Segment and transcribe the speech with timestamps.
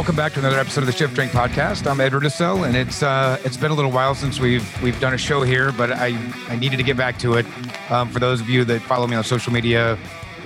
[0.00, 1.86] Welcome back to another episode of the Shift Drink Podcast.
[1.86, 5.12] I'm Edward Assell, and it's uh, it's been a little while since we've we've done
[5.12, 7.44] a show here, but I I needed to get back to it.
[7.90, 9.98] Um, for those of you that follow me on social media,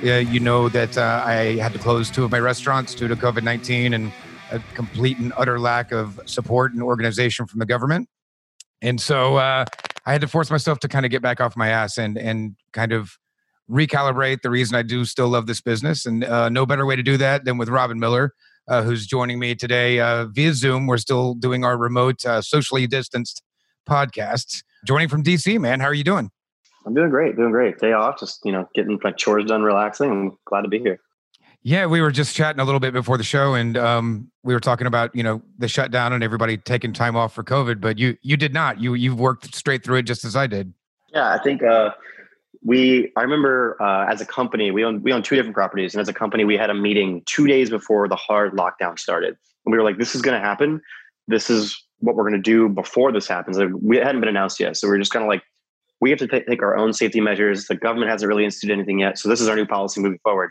[0.03, 3.15] uh, you know that uh, I had to close two of my restaurants due to
[3.15, 4.13] COVID nineteen and
[4.51, 8.09] a complete and utter lack of support and organization from the government.
[8.83, 9.67] And so uh,
[10.05, 12.57] I had to force myself to kind of get back off my ass and and
[12.73, 13.17] kind of
[13.71, 16.07] recalibrate the reason I do still love this business.
[16.07, 18.33] And uh, no better way to do that than with Robin Miller
[18.69, 20.87] uh, who's joining me today uh, via Zoom.
[20.87, 23.43] We're still doing our remote, uh, socially distanced
[23.89, 24.63] podcasts.
[24.87, 25.81] Joining from DC, man.
[25.81, 26.31] How are you doing?
[26.87, 27.79] I'm doing great, doing great.
[27.79, 30.11] Day off, just you know, getting my chores done, relaxing.
[30.11, 31.01] I'm glad to be here.
[31.63, 34.61] Yeah, we were just chatting a little bit before the show, and um, we were
[34.61, 37.81] talking about you know the shutdown and everybody taking time off for COVID.
[37.81, 38.81] But you you did not.
[38.81, 40.75] You you've worked straight through it just as I did.
[41.15, 41.91] Yeah, I think uh,
[42.65, 45.95] we i remember uh, as a company we own we own two different properties.
[45.95, 49.37] And as a company we had a meeting two days before the hard lockdown started.
[49.65, 50.81] And we were like this is going to happen.
[51.29, 53.57] This is what we're going to do before this happens.
[53.57, 54.77] Like, we hadn't been announced yet.
[54.77, 55.43] So we are just kind of like
[56.01, 57.67] we have to t- take our own safety measures.
[57.67, 59.19] The government hasn't really instituted anything yet.
[59.19, 60.51] So this is our new policy moving forward.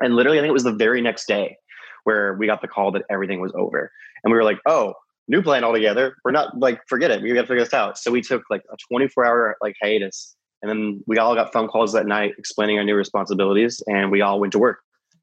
[0.00, 1.56] And literally i think it was the very next day
[2.04, 3.90] where we got the call that everything was over.
[4.24, 4.94] And we were like oh
[5.30, 6.16] new plan altogether.
[6.24, 7.20] We're not like forget it.
[7.20, 7.98] We got to figure this out.
[7.98, 11.68] So we took like a 24 hour like hiatus and then we all got phone
[11.68, 14.80] calls that night explaining our new responsibilities, and we all went to work.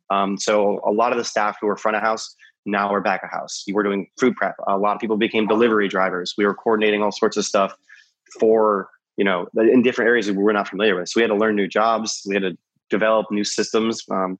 [0.10, 3.24] Um, so a lot of the staff who were front of house now we're back
[3.24, 3.64] of house.
[3.68, 4.56] We were doing food prep.
[4.68, 6.34] A lot of people became delivery drivers.
[6.38, 7.76] We were coordinating all sorts of stuff
[8.40, 11.10] for you know in different areas we were not familiar with.
[11.10, 12.24] So we had to learn new jobs.
[12.28, 12.58] We had to
[12.90, 14.04] develop new systems.
[14.10, 14.40] Um,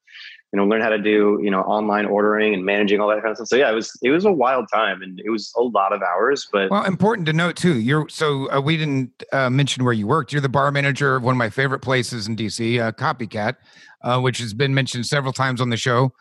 [0.56, 3.32] you know, learn how to do, you know, online ordering and managing all that kind
[3.32, 3.50] of stuff.
[3.50, 6.02] So yeah, it was it was a wild time and it was a lot of
[6.02, 6.48] hours.
[6.50, 7.78] But well, important to note too.
[7.78, 10.32] You're so uh, we didn't uh, mention where you worked.
[10.32, 13.56] You're the bar manager of one of my favorite places in DC, uh, Copycat,
[14.02, 16.14] uh, which has been mentioned several times on the show.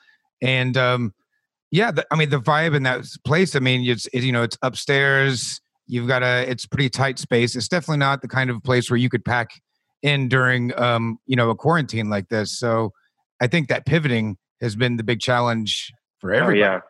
[0.42, 1.14] And um,
[1.70, 3.54] yeah, the, I mean the vibe in that place.
[3.54, 5.60] I mean, it's it, you know it's upstairs.
[5.86, 7.54] You've got a it's pretty tight space.
[7.54, 9.50] It's definitely not the kind of place where you could pack
[10.02, 12.58] in during um, you know a quarantine like this.
[12.58, 12.90] So
[13.40, 16.62] I think that pivoting has been the big challenge for oh, everybody.
[16.62, 16.80] Oh, yeah,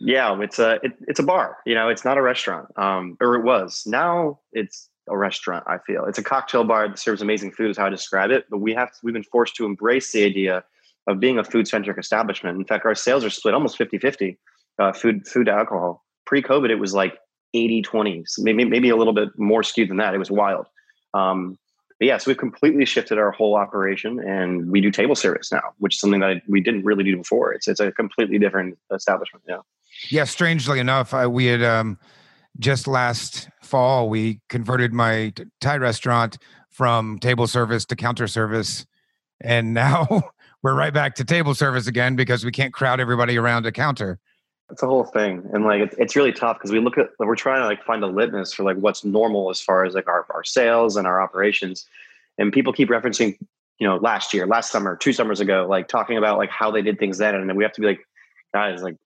[0.00, 1.58] yeah, it's a it, it's a bar.
[1.66, 3.84] You know, it's not a restaurant, um, or it was.
[3.86, 5.64] Now it's a restaurant.
[5.66, 7.70] I feel it's a cocktail bar that serves amazing food.
[7.70, 8.46] Is how I describe it.
[8.50, 10.64] But we have to, we've been forced to embrace the idea
[11.06, 12.56] of being a food centric establishment.
[12.56, 14.36] In fact, our sales are split almost 50-50,
[14.78, 16.04] uh, food food to alcohol.
[16.26, 17.18] Pre COVID, it was like
[17.52, 20.14] 80 20, maybe maybe a little bit more skewed than that.
[20.14, 20.66] It was wild.
[21.12, 21.56] Um,
[22.04, 25.62] but yeah, so we've completely shifted our whole operation and we do table service now,
[25.78, 27.54] which is something that we didn't really do before.
[27.54, 29.42] It's it's a completely different establishment.
[29.48, 29.60] Yeah.
[30.10, 30.24] Yeah.
[30.24, 31.98] Strangely enough, I, we had um,
[32.58, 35.32] just last fall we converted my
[35.62, 36.36] Thai restaurant
[36.68, 38.84] from table service to counter service,
[39.40, 40.24] and now
[40.62, 44.18] we're right back to table service again because we can't crowd everybody around a counter.
[44.70, 47.60] It's a whole thing, and like it's, really tough because we look at we're trying
[47.60, 50.42] to like find a litmus for like what's normal as far as like our our
[50.42, 51.86] sales and our operations,
[52.38, 53.36] and people keep referencing
[53.78, 56.80] you know last year, last summer, two summers ago, like talking about like how they
[56.80, 58.00] did things then, and then we have to be like,
[58.54, 58.96] guys, like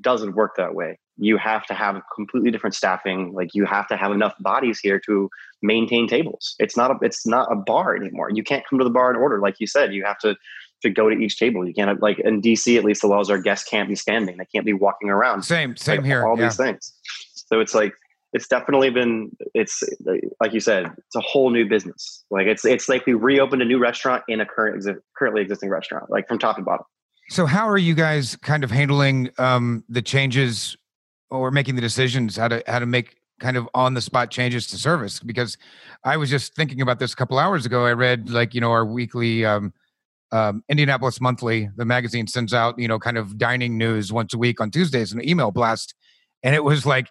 [0.00, 0.98] doesn't work that way.
[1.16, 3.32] You have to have completely different staffing.
[3.32, 5.28] Like you have to have enough bodies here to
[5.62, 6.54] maintain tables.
[6.60, 8.30] It's not a it's not a bar anymore.
[8.30, 9.92] You can't come to the bar and order like you said.
[9.92, 10.36] You have to
[10.82, 11.66] to go to each table.
[11.66, 14.36] You can't like in DC at least the laws are guests can't be standing.
[14.36, 15.42] They can't be walking around.
[15.42, 16.26] Same, same like, here.
[16.26, 16.44] All yeah.
[16.44, 16.92] these things.
[17.34, 17.94] So it's like
[18.32, 19.82] it's definitely been it's
[20.40, 22.24] like you said it's a whole new business.
[22.30, 24.84] Like it's it's like we reopened a new restaurant in a current
[25.16, 26.84] currently existing restaurant, like from top to bottom.
[27.30, 30.76] So how are you guys kind of handling um, the changes
[31.30, 34.66] or making the decisions how to how to make kind of on the spot changes
[34.68, 35.20] to service?
[35.20, 35.56] Because
[36.04, 37.84] I was just thinking about this a couple hours ago.
[37.84, 39.44] I read like you know our weekly.
[39.44, 39.72] Um,
[40.30, 44.38] um, Indianapolis Monthly, the magazine sends out, you know, kind of dining news once a
[44.38, 45.94] week on Tuesdays, an email blast.
[46.42, 47.08] And it was like,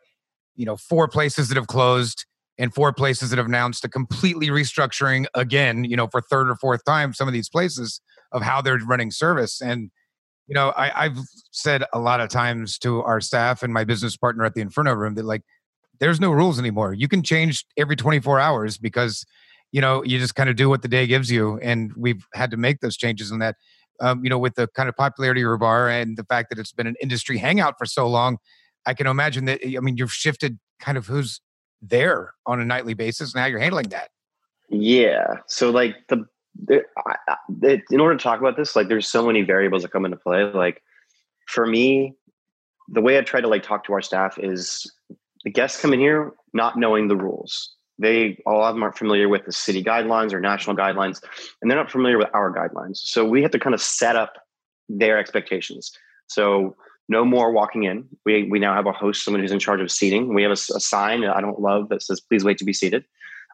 [0.56, 2.26] you know, four places that have closed
[2.58, 6.56] and four places that have announced a completely restructuring again, you know, for third or
[6.56, 8.02] fourth time, some of these places
[8.32, 9.62] of how they're running service.
[9.62, 9.92] And,
[10.48, 11.18] you know, I, I've
[11.52, 14.94] said a lot of times to our staff and my business partner at the Inferno
[14.94, 15.44] Room that like,
[16.00, 16.94] there's no rules anymore.
[16.94, 19.26] You can change every 24 hours because
[19.72, 21.58] you know, you just kind of do what the day gives you.
[21.60, 23.56] And we've had to make those changes in that.
[24.00, 26.72] Um, you know, with the kind of popularity of bar and the fact that it's
[26.72, 28.38] been an industry hangout for so long,
[28.86, 29.60] I can imagine that.
[29.64, 31.42] I mean, you've shifted kind of who's
[31.82, 34.10] there on a nightly basis and how you're handling that.
[34.70, 35.38] Yeah.
[35.48, 36.26] So like the,
[36.64, 39.92] the I, I, in order to talk about this, like there's so many variables that
[39.92, 40.44] come into play.
[40.44, 40.84] Like
[41.48, 42.14] for me,
[42.90, 44.92] the way I try to like talk to our staff is
[45.44, 48.98] the guests come in here not knowing the rules they a lot of them aren't
[48.98, 51.22] familiar with the city guidelines or national guidelines
[51.62, 54.34] and they're not familiar with our guidelines so we have to kind of set up
[54.90, 55.92] their expectations
[56.28, 56.76] so
[57.10, 58.08] no more walking in.
[58.26, 60.34] We we now have a host, someone who's in charge of seating.
[60.34, 63.06] We have a, a sign I don't love that says "Please wait to be seated,"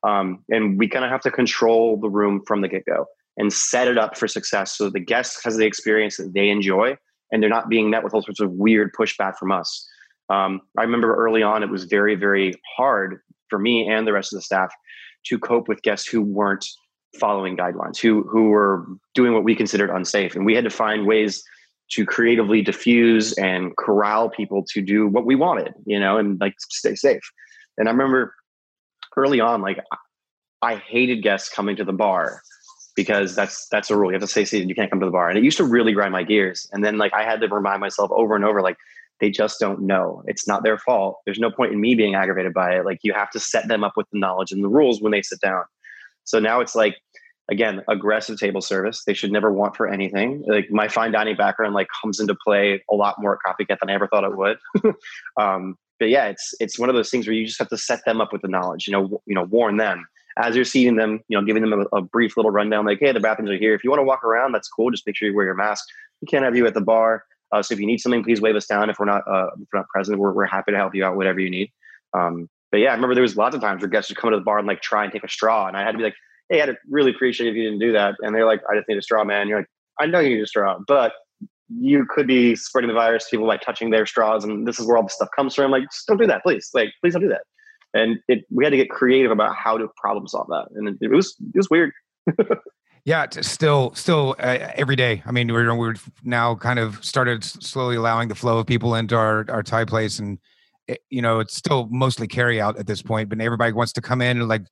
[0.04, 3.06] um, and we kind of have to control the room from the get go
[3.38, 6.96] and set it up for success so the guest has the experience that they enjoy
[7.32, 9.88] and they're not being met with all sorts of weird pushback from us.
[10.30, 13.22] Um, I remember early on, it was very, very hard
[13.54, 14.74] for me and the rest of the staff
[15.28, 16.66] to cope with guests who weren't
[17.20, 21.06] following guidelines, who who were doing what we considered unsafe, and we had to find
[21.06, 21.44] ways
[21.92, 26.56] to creatively diffuse and corral people to do what we wanted, you know, and like
[26.58, 27.22] stay safe.
[27.78, 28.34] And I remember
[29.16, 29.78] early on, like
[30.64, 32.42] I hated guests coming to the bar
[32.96, 34.10] because that's that's a rule.
[34.10, 34.68] You have to stay seated.
[34.68, 35.30] You can't come to the bar.
[35.30, 36.68] And it used to really grind my gears.
[36.72, 38.78] And then like I had to remind myself over and over, like
[39.20, 40.24] they just don't know.
[40.28, 41.20] It's not their fault.
[41.26, 42.86] There's no point in me being aggravated by it.
[42.86, 45.22] Like you have to set them up with the knowledge and the rules when they
[45.22, 45.64] sit down.
[46.26, 46.98] So now it's like
[47.50, 51.74] again aggressive table service they should never want for anything like my fine dining background
[51.74, 54.58] like comes into play a lot more at copycat than i ever thought it would
[55.40, 58.00] um, but yeah it's it's one of those things where you just have to set
[58.06, 60.06] them up with the knowledge you know you know warn them
[60.38, 63.12] as you're seeing them you know giving them a, a brief little rundown like hey
[63.12, 65.28] the bathrooms are here if you want to walk around that's cool just make sure
[65.28, 65.86] you wear your mask
[66.22, 68.56] we can't have you at the bar uh, so if you need something please wave
[68.56, 70.94] us down if we're not uh, if we're not present we're, we're happy to help
[70.94, 71.72] you out whatever you need
[72.14, 74.38] um, but yeah i remember there was lots of times where guests would come to
[74.38, 76.16] the bar and like try and take a straw and i had to be like
[76.50, 78.16] hey, I'd really appreciate if you didn't do that.
[78.22, 79.48] And they're like, I just need a straw, man.
[79.48, 79.70] You're like,
[80.00, 81.14] I know you need a straw, but
[81.70, 84.44] you could be spreading the virus to people by touching their straws.
[84.44, 85.72] And this is where all the stuff comes from.
[85.72, 86.70] Like, just don't do that, please.
[86.74, 87.44] Like, please don't do that.
[87.94, 90.68] And it, we had to get creative about how to problem solve that.
[90.76, 91.92] And it, it was, it was weird.
[93.06, 95.22] yeah, it's still, still uh, every day.
[95.26, 99.16] I mean, we're, we're now kind of started slowly allowing the flow of people into
[99.16, 100.40] our, our Thai place and,
[100.88, 104.02] it, you know, it's still mostly carry out at this point, but everybody wants to
[104.02, 104.64] come in and like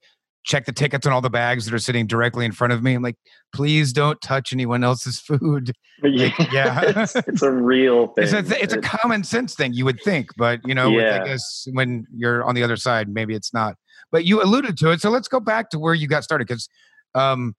[0.44, 2.96] check the tickets and all the bags that are sitting directly in front of me.
[2.96, 3.18] I'm like,
[3.54, 5.74] please don't touch anyone else's food.
[6.04, 8.24] Like, yeah, it's, it's, a real thing.
[8.24, 11.22] It's a, it's a common sense thing, you would think, but you know, yeah.
[11.22, 13.76] I guess when you're on the other side, maybe it's not.
[14.12, 16.68] But you alluded to it, so let's go back to where you got started because
[17.14, 17.56] um,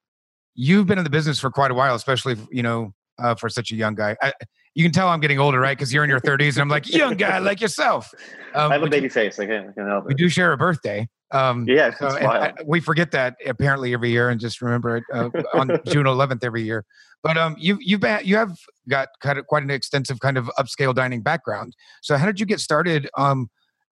[0.55, 3.71] you've been in the business for quite a while, especially you know uh, for such
[3.71, 4.15] a young guy.
[4.21, 4.33] I,
[4.75, 5.77] you can tell I'm getting older, right?
[5.77, 8.11] Because you're in your 30s, and I'm like young guy like yourself.
[8.55, 9.39] Um, I have a baby face.
[9.39, 10.07] I can't, I can't help it.
[10.09, 11.07] We do share a birthday.
[11.31, 15.29] Um, yeah, so, I, we forget that apparently every year, and just remember it uh,
[15.55, 16.85] on June 11th every year.
[17.23, 18.55] But um, you you've been, you have
[18.87, 21.75] got kind of quite an extensive kind of upscale dining background.
[22.01, 23.49] So how did you get started um,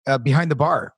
[0.06, 0.92] uh, behind the bar?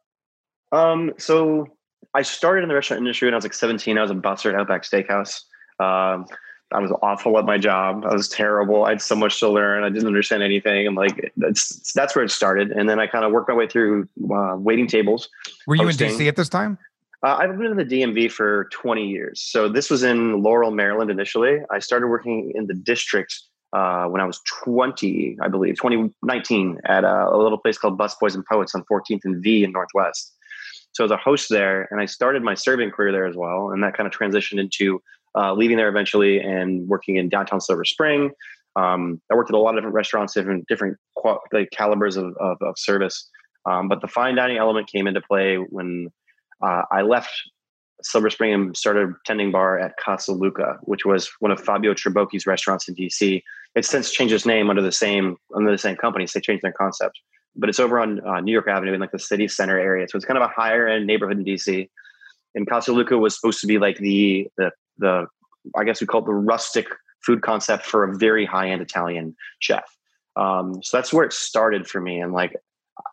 [0.73, 1.67] Um, so
[2.15, 3.97] I started in the restaurant industry when I was like 17.
[3.97, 5.43] I was a busser at Outback Steakhouse.
[5.79, 6.27] Um,
[6.73, 8.05] I was awful at my job.
[8.09, 8.85] I was terrible.
[8.85, 9.85] I had so much to learn.
[9.85, 10.87] I didn't understand anything.
[10.87, 12.71] I'm like, that's that's where it started.
[12.71, 15.29] And then I kind of worked my way through uh, waiting tables.
[15.67, 16.11] Were you hosting.
[16.11, 16.79] in DC at this time?
[17.23, 19.41] Uh, I've been in the DMV for 20 years.
[19.41, 21.61] So this was in Laurel, Maryland initially.
[21.71, 23.39] I started working in the district
[23.73, 28.17] uh, when I was 20, I believe, 2019 at a, a little place called Bus
[28.17, 30.35] Boys and Poets on 14th and V in Northwest.
[30.93, 33.71] So I was a host there, and I started my serving career there as well.
[33.71, 35.01] And that kind of transitioned into
[35.37, 38.31] uh, leaving there eventually and working in downtown Silver Spring.
[38.77, 40.97] Um, I worked at a lot of different restaurants, different different
[41.53, 43.29] like calibers of, of, of service.
[43.67, 46.09] Um, but the fine dining element came into play when
[46.63, 47.31] uh, I left
[48.03, 52.47] Silver Spring and started tending bar at Casa Luca, which was one of Fabio Trabocchi's
[52.47, 53.43] restaurants in DC.
[53.75, 56.27] It's since changed its name under the same under the same company.
[56.27, 57.19] So they changed their concept,
[57.57, 60.07] but it's over on uh, New York Avenue in like the city center area.
[60.09, 61.89] So it's kind of a higher end neighborhood in DC.
[62.55, 65.27] And Casa Luca was supposed to be like the the the
[65.77, 66.87] I guess we call it the rustic
[67.25, 69.85] food concept for a very high end Italian chef.
[70.37, 72.21] Um, so that's where it started for me.
[72.21, 72.57] And like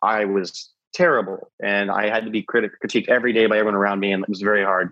[0.02, 4.00] I was terrible, and I had to be critic- critiqued every day by everyone around
[4.00, 4.92] me, and it was very hard.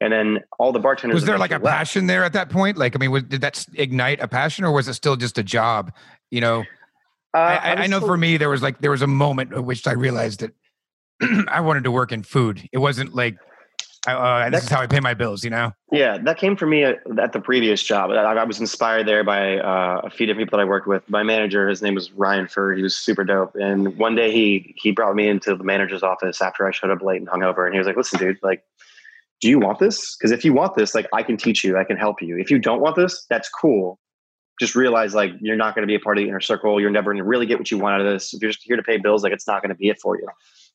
[0.00, 1.64] And then all the bartenders was there like a left.
[1.64, 2.76] passion there at that point?
[2.76, 5.44] Like, I mean, was, did that ignite a passion, or was it still just a
[5.44, 5.92] job?
[6.30, 6.60] You know,
[7.34, 9.52] uh, I, I, I, know still- for me there was like there was a moment
[9.52, 10.52] at which I realized that
[11.48, 12.68] I wanted to work in food.
[12.72, 13.36] It wasn't like
[14.06, 15.72] uh, this is how I pay my bills, you know?
[15.92, 18.10] Yeah, that came from me at, at the previous job.
[18.10, 21.08] I, I, was inspired there by uh, a few different people that I worked with.
[21.08, 22.74] My manager, his name was Ryan Fur.
[22.74, 23.54] He was super dope.
[23.54, 27.00] And one day he he brought me into the manager's office after I showed up
[27.00, 27.64] late and hung over.
[27.64, 28.64] And he was like, listen, dude, like,
[29.40, 30.16] do you want this?
[30.16, 32.38] Because if you want this, like, I can teach you, I can help you.
[32.38, 34.00] If you don't want this, that's cool.
[34.60, 36.80] Just realize, like, you're not going to be a part of the inner circle.
[36.80, 38.34] You're never going to really get what you want out of this.
[38.34, 40.16] If you're just here to pay bills, like, it's not going to be it for
[40.16, 40.26] you.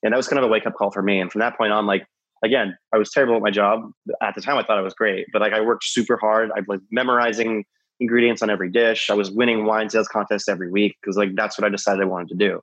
[0.03, 1.19] And that was kind of a wake up call for me.
[1.19, 2.07] And from that point on, like,
[2.44, 3.91] again, I was terrible at my job.
[4.22, 6.51] At the time, I thought I was great, but like I worked super hard.
[6.56, 7.65] I was memorizing
[8.00, 9.10] ingredients on every dish.
[9.10, 12.06] I was winning wine sales contests every week because like that's what I decided I
[12.06, 12.62] wanted to do.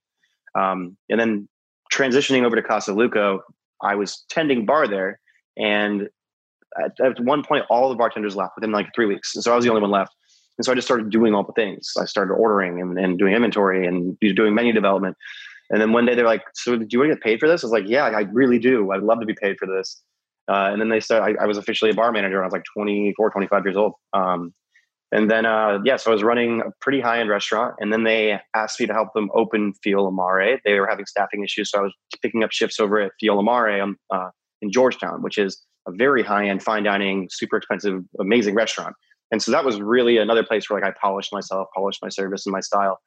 [0.59, 1.49] Um, and then
[1.93, 3.39] transitioning over to Casa Luca,
[3.83, 5.21] I was tending bar there,
[5.57, 6.09] and
[6.83, 9.57] at, at, one point, all the bartenders left within like three weeks, and so I
[9.57, 10.15] was the only one left.
[10.57, 11.93] And so I just started doing all the things.
[11.99, 15.17] I started ordering and, and doing inventory and doing menu development.
[15.75, 17.65] And then one day they're like, "So do you want to get paid for this?"
[17.65, 18.93] I was like, "Yeah, I really do.
[18.93, 20.01] I'd love to be paid for this."
[20.49, 22.41] Uh, and then they said I, I, was officially a bar manager.
[22.41, 23.95] I was like 24, 25 years old.
[24.13, 24.53] Um,
[25.11, 27.75] and then, uh, yeah, so I was running a pretty high end restaurant.
[27.81, 30.61] And then they asked me to help them open Fiola Mare.
[30.65, 31.71] They were having staffing issues.
[31.71, 35.39] So I was picking up shifts over at Fiola Mare um, uh, in Georgetown, which
[35.39, 38.95] is a very high end, fine dining, super expensive, amazing restaurant.
[39.31, 42.45] And so that was really another place where like I polished myself, polished my service
[42.45, 42.99] and my style.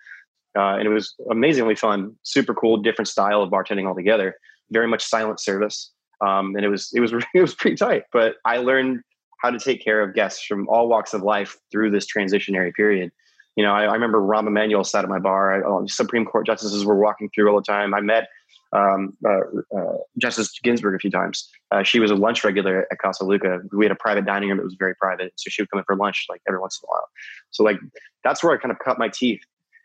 [0.58, 4.36] Uh, and it was amazingly fun, super cool, different style of bartending altogether.
[4.72, 5.92] Very much silent service,
[6.26, 8.04] um, and it was it was it was pretty tight.
[8.12, 9.02] But I learned
[9.42, 13.12] how to take care of guests from all walks of life through this transitionary period.
[13.56, 15.64] You know, I, I remember Rahm Emanuel sat at my bar.
[15.64, 17.94] I, Supreme Court justices were walking through all the time.
[17.94, 18.28] I met
[18.74, 21.48] um, uh, uh, Justice Ginsburg a few times.
[21.72, 23.60] Uh, she was a lunch regular at Casa Luca.
[23.72, 25.86] We had a private dining room that was very private, so she would come in
[25.86, 27.08] for lunch like every once in a while.
[27.52, 27.78] So like
[28.24, 29.42] that's where I kind of cut my teeth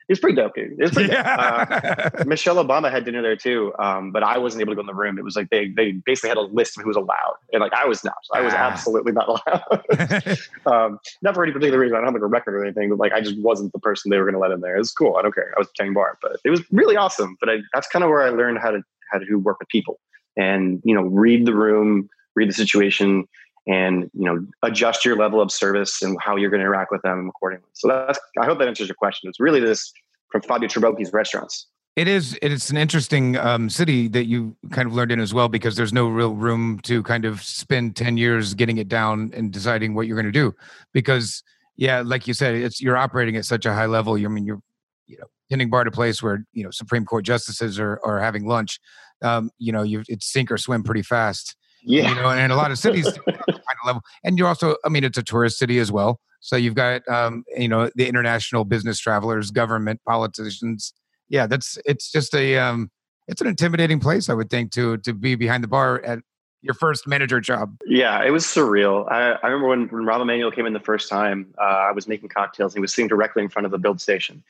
[0.09, 0.75] it's pretty dope, dude.
[0.79, 2.09] It's pretty yeah.
[2.19, 4.87] uh, Michelle Obama had dinner there too, um, but I wasn't able to go in
[4.87, 5.19] the room.
[5.19, 7.73] It was like they they basically had a list of who was allowed, and like
[7.73, 8.17] I was not.
[8.25, 8.59] So I was ah.
[8.59, 10.39] absolutely not allowed.
[10.67, 11.97] um, not for any particular reason.
[11.97, 14.11] I don't have like a record or anything, but like I just wasn't the person
[14.11, 14.77] they were going to let in there.
[14.77, 15.17] It was cool.
[15.17, 15.53] I don't care.
[15.57, 17.37] I was playing bar, but it was really awesome.
[17.41, 20.01] But I, that's kind of where I learned how to how to work with people
[20.37, 23.27] and you know read the room, read the situation,
[23.67, 27.03] and you know adjust your level of service and how you're going to interact with
[27.03, 27.69] them accordingly.
[27.75, 29.29] So that's I hope that answers your question.
[29.29, 29.93] It's really this
[30.31, 31.67] from Fabio Trabocchi's restaurants.
[31.95, 32.39] It is.
[32.41, 35.93] It's an interesting um, city that you kind of learned in as well because there's
[35.93, 40.07] no real room to kind of spend ten years getting it down and deciding what
[40.07, 40.55] you're going to do.
[40.95, 41.43] Because
[41.77, 44.17] yeah, like you said, it's you're operating at such a high level.
[44.17, 44.63] You I mean you're
[45.07, 48.47] you know tending bar to place where you know Supreme Court justices are are having
[48.47, 48.81] lunch.
[49.21, 51.57] Um, you know, you it's sink or swim pretty fast.
[51.85, 52.09] Yeah.
[52.09, 53.07] You know, and a lot of cities
[53.85, 54.03] level.
[54.25, 56.21] And you're also, I mean, it's a tourist city as well.
[56.41, 60.93] So you've got um, you know, the international business travelers, government, politicians.
[61.29, 62.91] Yeah, that's it's just a um
[63.29, 66.19] it's an intimidating place, I would think, to to be behind the bar at
[66.63, 67.77] your first manager job.
[67.87, 69.11] Yeah, it was surreal.
[69.11, 72.07] I, I remember when, when Rahm Emanuel came in the first time, uh, I was
[72.07, 74.43] making cocktails and he was sitting directly in front of the build station.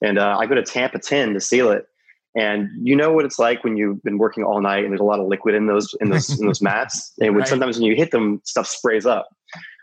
[0.00, 1.88] And uh, I go to Tampa 10 to seal it.
[2.34, 5.04] And you know what it's like when you've been working all night and there's a
[5.04, 7.12] lot of liquid in those in those in those mats.
[7.20, 7.48] And when right.
[7.48, 9.28] sometimes when you hit them, stuff sprays up.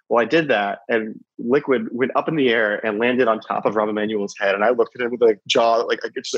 [0.10, 3.68] Well, I did that, and liquid went up in the air and landed on top
[3.68, 4.56] of Rahm Emanuel's head.
[4.56, 6.36] And I looked at him with like jaw, like I just,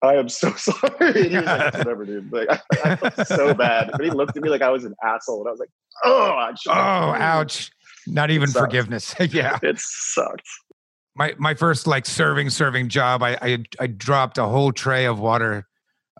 [0.00, 0.80] I am so sorry.
[1.00, 2.32] And he was like, whatever, dude.
[2.32, 3.90] Like I, I, felt so bad.
[3.92, 5.68] But he looked at me like I was an asshole, and I was like,
[6.04, 7.70] oh, oh, ouch.
[8.06, 9.14] Not even forgiveness.
[9.30, 10.48] yeah, it sucked
[11.20, 15.20] my my first like serving serving job i i, I dropped a whole tray of
[15.20, 15.66] water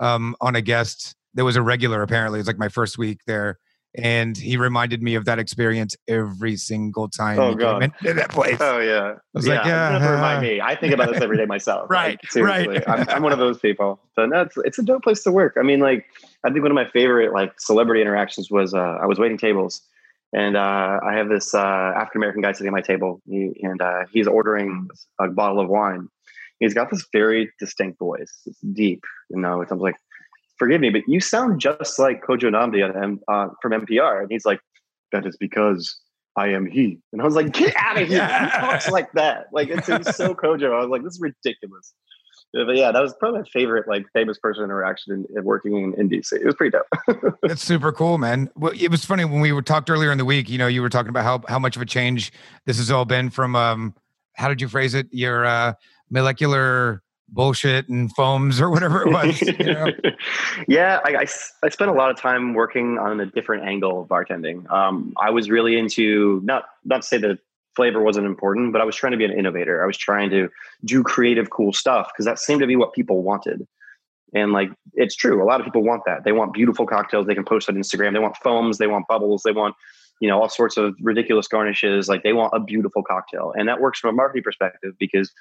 [0.01, 3.59] um, on a guest that was a regular apparently it's like my first week there
[3.97, 7.93] and he reminded me of that experience every single time oh, God.
[8.05, 8.57] in that place.
[8.61, 10.61] Oh yeah, I was yeah, like, yeah, never remind me.
[10.61, 11.91] I think about this every day myself.
[11.91, 12.89] right, like, right.
[12.89, 14.01] I'm, I'm, one of those people.
[14.15, 15.57] So no, it's, it's a dope place to work.
[15.59, 16.07] I mean, like,
[16.45, 19.83] I think one of my favorite like celebrity interactions was uh, I was waiting tables,
[20.33, 21.59] and uh, I have this uh,
[21.97, 24.89] African American guy sitting at my table, he, and uh, he's ordering
[25.21, 26.09] a bottle of wine.
[26.61, 28.43] He's got this very distinct voice.
[28.47, 29.63] It's deep, you know.
[29.63, 29.97] It's, I'm like,
[30.59, 34.21] forgive me, but you sound just like Kojo Nnamdi uh, from NPR.
[34.21, 34.61] And he's like,
[35.11, 35.99] that is because
[36.37, 36.99] I am he.
[37.13, 38.21] And I was like, get out of here.
[38.45, 39.47] He talks like that.
[39.53, 40.75] Like, it's, it's so Kojo.
[40.75, 41.95] I was like, this is ridiculous
[42.53, 45.95] but yeah, that was probably my favorite like famous person interaction in, in working in,
[45.95, 46.33] in, DC.
[46.33, 47.37] It was pretty dope.
[47.43, 48.51] That's super cool, man.
[48.57, 50.49] Well, it was funny when we were talked earlier in the week.
[50.49, 52.33] You know, you were talking about how how much of a change
[52.67, 53.57] this has all been from.
[53.57, 53.95] um
[54.35, 55.07] How did you phrase it?
[55.11, 55.75] Your uh,
[56.11, 57.03] molecular
[57.33, 59.41] bullshit and foams or whatever it was.
[59.41, 59.87] You know?
[60.69, 61.27] yeah, I, I,
[61.63, 64.71] I, spent a lot of time working on a different angle of bartending.
[64.71, 67.39] Um, I was really into not not to say that
[67.81, 69.83] flavor wasn't important, but I was trying to be an innovator.
[69.83, 70.51] I was trying to
[70.85, 73.67] do creative, cool stuff because that seemed to be what people wanted.
[74.35, 75.43] And like, it's true.
[75.43, 76.25] A lot of people want that.
[76.25, 78.13] They want beautiful cocktails they can post on Instagram.
[78.13, 78.77] They want foams.
[78.77, 79.45] They want bubbles.
[79.47, 79.77] They want,
[80.21, 82.07] you know, all sorts of ridiculous garnishes.
[82.07, 83.55] Like, they want a beautiful cocktail.
[83.57, 85.33] And that works from a marketing perspective because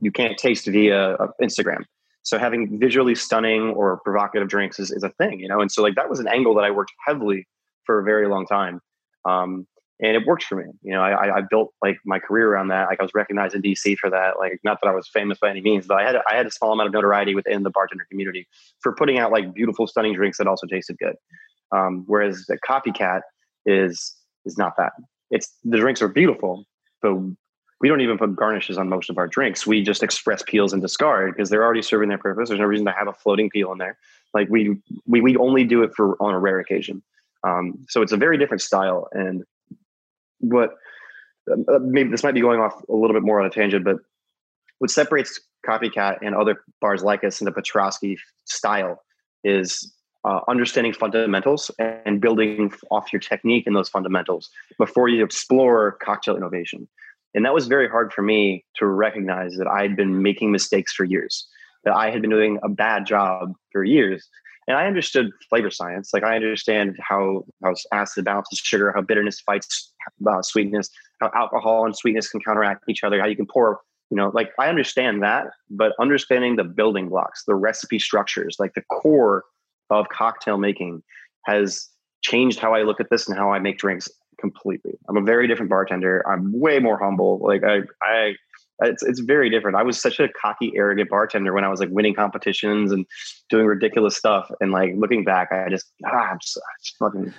[0.00, 1.84] you can't taste via uh, Instagram.
[2.24, 5.60] So having visually stunning or provocative drinks is, is a thing, you know?
[5.60, 7.46] And so like that was an angle that I worked heavily
[7.84, 8.80] for a very long time.
[9.24, 9.68] Um,
[10.00, 10.64] and it worked for me.
[10.82, 12.88] You know, I, I built like my career around that.
[12.88, 14.38] Like I was recognized in DC for that.
[14.38, 16.50] Like not that I was famous by any means, but I had I had a
[16.50, 18.46] small amount of notoriety within the bartender community
[18.80, 21.16] for putting out like beautiful, stunning drinks that also tasted good.
[21.72, 23.22] Um, whereas the copycat
[23.64, 24.92] is is not that.
[25.30, 26.64] It's the drinks are beautiful,
[27.00, 27.14] but
[27.80, 29.66] we don't even put garnishes on most of our drinks.
[29.66, 32.48] We just express peels and discard because they're already serving their purpose.
[32.48, 33.98] There's no reason to have a floating peel in there.
[34.34, 34.76] Like we
[35.06, 37.02] we we only do it for on a rare occasion.
[37.44, 39.44] Um, so it's a very different style and
[40.40, 40.70] what
[41.50, 43.96] uh, maybe this might be going off a little bit more on a tangent, but
[44.78, 49.02] what separates Copycat and other bars like us in the Petraske style
[49.44, 49.92] is
[50.24, 56.36] uh, understanding fundamentals and building off your technique in those fundamentals before you explore cocktail
[56.36, 56.88] innovation.
[57.34, 60.92] And that was very hard for me to recognize that I had been making mistakes
[60.92, 61.46] for years,
[61.84, 64.28] that I had been doing a bad job for years.
[64.66, 66.10] And I understood flavor science.
[66.12, 69.92] Like I understand how, how acid balances sugar, how bitterness fights
[70.28, 74.16] uh, sweetness, how alcohol and sweetness can counteract each other, how you can pour you
[74.16, 78.82] know like i understand that but understanding the building blocks the recipe structures like the
[78.82, 79.42] core
[79.90, 81.02] of cocktail making
[81.44, 81.88] has
[82.22, 84.08] changed how I look at this and how I make drinks
[84.40, 84.92] completely.
[85.08, 86.24] I'm a very different bartender.
[86.28, 87.38] I'm way more humble.
[87.42, 88.34] Like I, I,
[88.80, 89.76] it's it's very different.
[89.76, 93.06] I was such a cocky, arrogant bartender when I was like winning competitions and
[93.48, 94.50] doing ridiculous stuff.
[94.60, 97.32] And like looking back, I just ah, I'm just, just fucking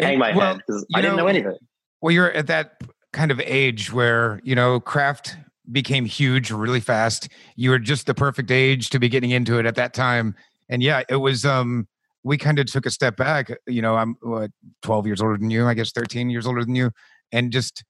[0.00, 1.58] hang my well, head because I didn't know, know anything.
[2.00, 2.80] Well, you're at that
[3.12, 5.36] kind of age where you know craft
[5.70, 7.28] became huge really fast.
[7.56, 10.34] You were just the perfect age to be getting into it at that time
[10.68, 11.88] and yeah, it was um
[12.24, 13.50] we kind of took a step back.
[13.66, 14.50] You know, I'm what,
[14.82, 16.90] 12 years older than you, I guess 13 years older than you,
[17.32, 17.84] and just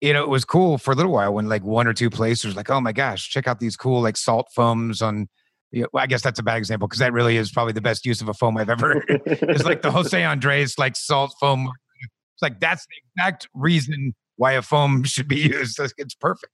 [0.00, 2.56] you know, it was cool for a little while when like one or two places
[2.56, 5.28] like, oh my gosh, check out these cool like salt foams on.
[5.70, 7.80] You know, well, I guess that's a bad example because that really is probably the
[7.80, 9.02] best use of a foam I've ever.
[9.08, 11.72] it's like the Jose Andres like salt foam.
[12.42, 15.78] It's like that's the exact reason why a foam should be used.
[15.98, 16.52] It's perfect.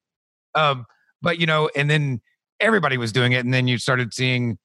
[0.55, 0.85] Um,
[1.23, 2.21] but you know, and then
[2.61, 4.59] everybody was doing it, and then you started seeing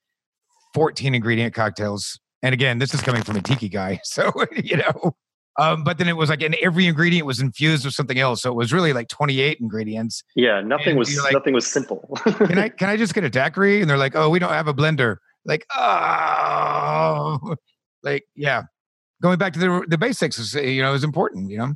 [0.73, 2.19] 14 ingredient cocktails.
[2.41, 3.99] And again, this is coming from a tiki guy.
[4.05, 5.15] So, you know,
[5.59, 8.41] um, but then it was like, and every ingredient was infused with something else.
[8.41, 10.23] So it was really like 28 ingredients.
[10.35, 10.61] Yeah.
[10.61, 12.07] Nothing and was, like, nothing was simple.
[12.23, 13.81] can I, can I just get a daiquiri?
[13.81, 15.17] And they're like, oh, we don't have a blender.
[15.45, 17.55] Like, oh,
[18.03, 18.63] like, yeah.
[19.23, 21.73] Going back to the, the basics is, you know, is important, you know?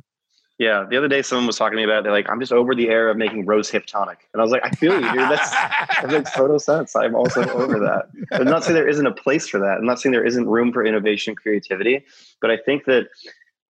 [0.58, 2.02] Yeah, the other day someone was talking to me about it.
[2.02, 4.28] They're like, I'm just over the era of making rose hip tonic.
[4.34, 5.30] And I was like, I feel you, dude.
[5.30, 5.50] That's,
[6.02, 6.94] that makes total sense.
[6.94, 8.08] I'm also over that.
[8.32, 9.78] I'm not saying there isn't a place for that.
[9.78, 12.04] I'm not saying there isn't room for innovation, creativity,
[12.42, 13.06] but I think that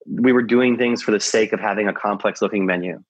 [0.07, 3.03] we were doing things for the sake of having a complex looking menu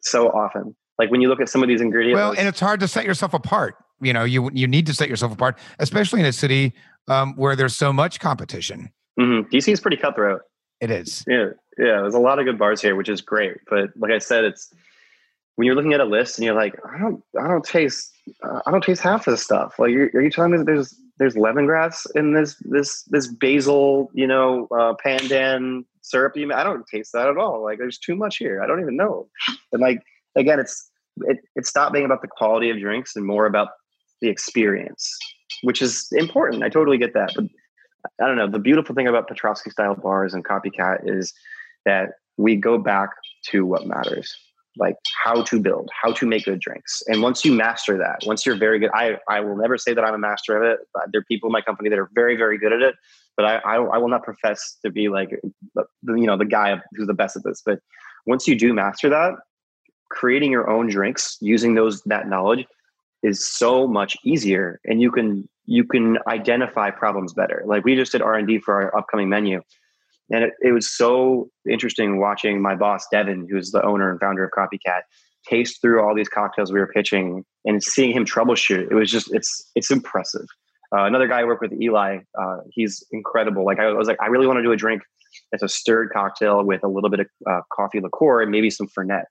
[0.00, 0.74] so often.
[0.98, 2.16] Like when you look at some of these ingredients.
[2.16, 3.76] Well, and it's hard to set yourself apart.
[4.00, 6.74] You know, you you need to set yourself apart, especially in a city
[7.08, 8.90] um, where there's so much competition.
[9.18, 9.54] Mm-hmm.
[9.54, 10.42] DC is pretty cutthroat.
[10.80, 11.24] It is.
[11.28, 12.00] Yeah, yeah.
[12.00, 13.58] There's a lot of good bars here, which is great.
[13.68, 14.72] But like I said, it's
[15.56, 18.10] when you're looking at a list and you're like, I don't, I don't taste,
[18.42, 19.78] uh, I don't taste half of this stuff.
[19.78, 24.10] Like, you're, are you telling me that there's there's lemongrass in this this this basil,
[24.14, 26.36] you know, uh, pandan syrup?
[26.36, 27.62] You, I don't taste that at all.
[27.62, 28.62] Like, there's too much here.
[28.62, 29.28] I don't even know.
[29.72, 30.02] And like
[30.36, 30.90] again, it's
[31.22, 33.68] it it stopped being about the quality of drinks and more about
[34.20, 35.16] the experience,
[35.62, 36.62] which is important.
[36.62, 37.44] I totally get that, but
[38.20, 38.48] I don't know.
[38.48, 41.32] The beautiful thing about Petraske style bars and copycat is
[41.84, 43.10] that we go back
[43.50, 44.34] to what matters,
[44.76, 47.02] like how to build, how to make good drinks.
[47.06, 50.04] And once you master that, once you're very good, I, I will never say that
[50.04, 50.80] I'm a master of it.
[51.12, 52.94] There are people in my company that are very, very good at it,
[53.36, 57.06] but I, I, I will not profess to be like, you know, the guy who's
[57.06, 57.62] the best at this.
[57.64, 57.80] But
[58.26, 59.34] once you do master that,
[60.10, 62.66] creating your own drinks using those that knowledge
[63.22, 67.62] is so much easier and you can you can identify problems better.
[67.66, 69.62] Like we just did r&d for our upcoming menu
[70.32, 74.44] and it, it was so interesting watching my boss devin who's the owner and founder
[74.44, 75.02] of copycat
[75.46, 78.90] taste through all these cocktails we were pitching and seeing him troubleshoot.
[78.90, 80.46] It was just it's it's impressive.
[80.94, 83.64] Uh, another guy i work with eli uh, he's incredible.
[83.64, 85.02] Like I, I was like i really want to do a drink
[85.50, 88.88] that's a stirred cocktail with a little bit of uh, coffee liqueur and maybe some
[88.88, 89.24] fernet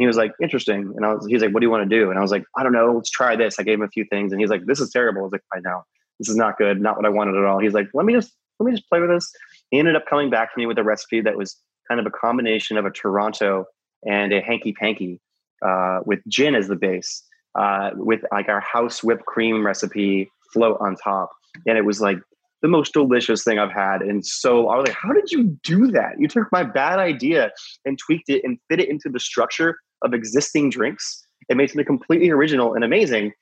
[0.00, 0.92] he was like, interesting.
[0.96, 2.10] And I was, he's like, what do you want to do?
[2.10, 2.94] And I was like, I don't know.
[2.94, 3.58] Let's try this.
[3.58, 5.20] I gave him a few things and he's like, this is terrible.
[5.20, 5.82] I was like, I know
[6.18, 6.80] this is not good.
[6.80, 7.58] Not what I wanted at all.
[7.58, 9.30] He's like, let me just, let me just play with this.
[9.70, 11.56] He ended up coming back to me with a recipe that was
[11.88, 13.66] kind of a combination of a Toronto
[14.04, 15.20] and a hanky panky
[15.66, 17.22] uh, with gin as the base,
[17.58, 21.30] uh, with like our house whipped cream recipe float on top.
[21.66, 22.18] And it was like
[22.62, 24.02] the most delicious thing I've had.
[24.02, 26.12] And so I was like, how did you do that?
[26.18, 27.50] You took my bad idea
[27.84, 31.84] and tweaked it and fit it into the structure of existing drinks and made something
[31.84, 33.32] completely original and amazing.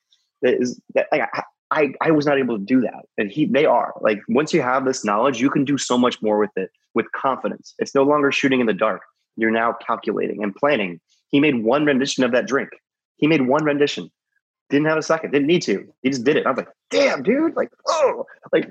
[0.42, 1.28] That is that like,
[1.70, 3.04] I, I was not able to do that.
[3.18, 3.92] And he they are.
[4.00, 7.06] Like once you have this knowledge, you can do so much more with it with
[7.12, 7.74] confidence.
[7.78, 9.02] It's no longer shooting in the dark.
[9.36, 10.98] You're now calculating and planning.
[11.28, 12.70] He made one rendition of that drink.
[13.18, 14.10] He made one rendition.
[14.70, 15.32] Didn't have a second.
[15.32, 15.86] Didn't need to.
[16.02, 16.46] He just did it.
[16.46, 17.56] I was like, damn, dude.
[17.56, 18.70] Like, oh, like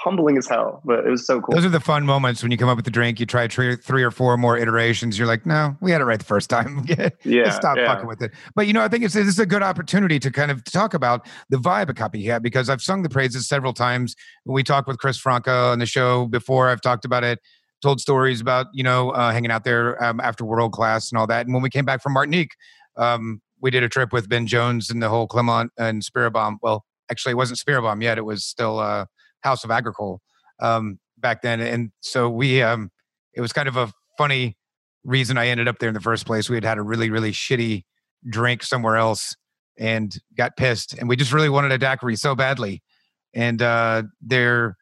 [0.00, 1.54] humbling as hell, but it was so cool.
[1.54, 3.20] Those are the fun moments when you come up with the drink.
[3.20, 5.18] You try three, three or four more iterations.
[5.18, 6.84] You're like, no, we had it right the first time.
[7.24, 7.86] yeah, stop yeah.
[7.86, 8.32] fucking with it.
[8.54, 10.94] But you know, I think it's this is a good opportunity to kind of talk
[10.94, 14.16] about the vibe a of Copycat because I've sung the praises several times.
[14.46, 17.38] We talked with Chris Franco on the show before, I've talked about it.
[17.82, 21.26] told stories about you know uh, hanging out there um, after world class and all
[21.26, 21.46] that.
[21.46, 22.52] And when we came back from Martinique,
[22.96, 26.56] um, we did a trip with Ben Jones and the whole Clement and Spiribam.
[26.62, 29.06] Well, actually, it wasn't Spiribam yet; it was still uh,
[29.40, 30.20] House of Agricole
[30.60, 31.60] um, back then.
[31.60, 32.90] And so we, um,
[33.34, 34.56] it was kind of a funny
[35.04, 36.48] reason I ended up there in the first place.
[36.48, 37.84] We had had a really really shitty
[38.28, 39.36] drink somewhere else
[39.78, 42.82] and got pissed, and we just really wanted a daiquiri so badly.
[43.34, 44.76] And uh, there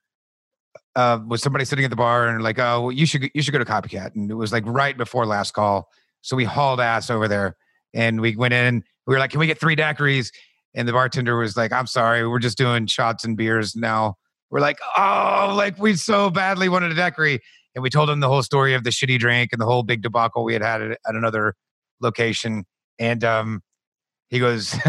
[0.96, 3.52] uh, was somebody sitting at the bar and like, oh, well, you should you should
[3.52, 5.88] go to Copycat, and it was like right before last call,
[6.20, 7.56] so we hauled ass over there,
[7.94, 8.82] and we went in.
[9.06, 10.30] We were like, can we get three daiquiris?
[10.74, 14.14] And the bartender was like, I'm sorry, we're just doing shots and beers now.
[14.50, 17.40] We're like, oh, like we so badly wanted a daiquiri,
[17.74, 20.02] and we told him the whole story of the shitty drink and the whole big
[20.02, 21.54] debacle we had had at, at another
[22.00, 22.64] location,
[22.98, 23.62] and um,
[24.30, 24.76] he goes.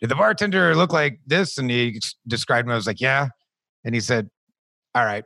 [0.00, 1.58] Did the bartender look like this?
[1.58, 2.72] And he described him.
[2.72, 3.28] I was like, yeah.
[3.84, 4.30] And he said,
[4.94, 5.24] all right,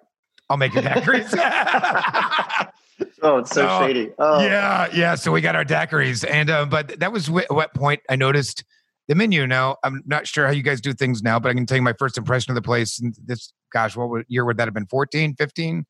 [0.50, 1.30] I'll make you daiquiris.
[3.24, 4.12] oh, it's so, shady.
[4.18, 4.40] Oh.
[4.42, 5.14] Yeah, yeah.
[5.14, 8.64] So we got our daiquiris, and uh, but that was wh- what point I noticed
[9.08, 9.46] the menu.
[9.46, 11.82] Now I'm not sure how you guys do things now, but I can tell you
[11.82, 13.00] my first impression of the place.
[13.00, 14.86] And this, gosh, what would, year would that have been?
[14.86, 15.84] 14, 15?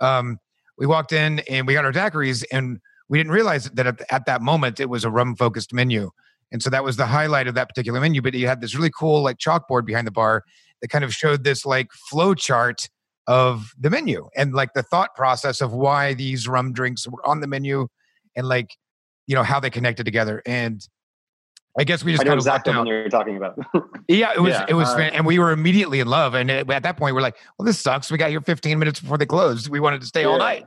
[0.00, 0.38] Um,
[0.78, 4.26] we walked in and we got our daiquiris, and we didn't realize that at, at
[4.26, 6.10] that moment it was a rum focused menu.
[6.52, 8.22] And so that was the highlight of that particular menu.
[8.22, 10.44] But you had this really cool like chalkboard behind the bar
[10.80, 12.88] that kind of showed this like flow chart
[13.26, 17.40] of the menu and like the thought process of why these rum drinks were on
[17.40, 17.88] the menu
[18.36, 18.76] and like
[19.26, 20.86] you know how they connected together and
[21.78, 23.58] I guess we just kind of exactly what you're talking about.
[24.08, 26.32] yeah, it was yeah, it was, uh, and we were immediately in love.
[26.32, 28.10] And at that point, we're like, "Well, this sucks.
[28.10, 29.68] We got here 15 minutes before they closed.
[29.68, 30.28] We wanted to stay yeah.
[30.28, 30.66] all night."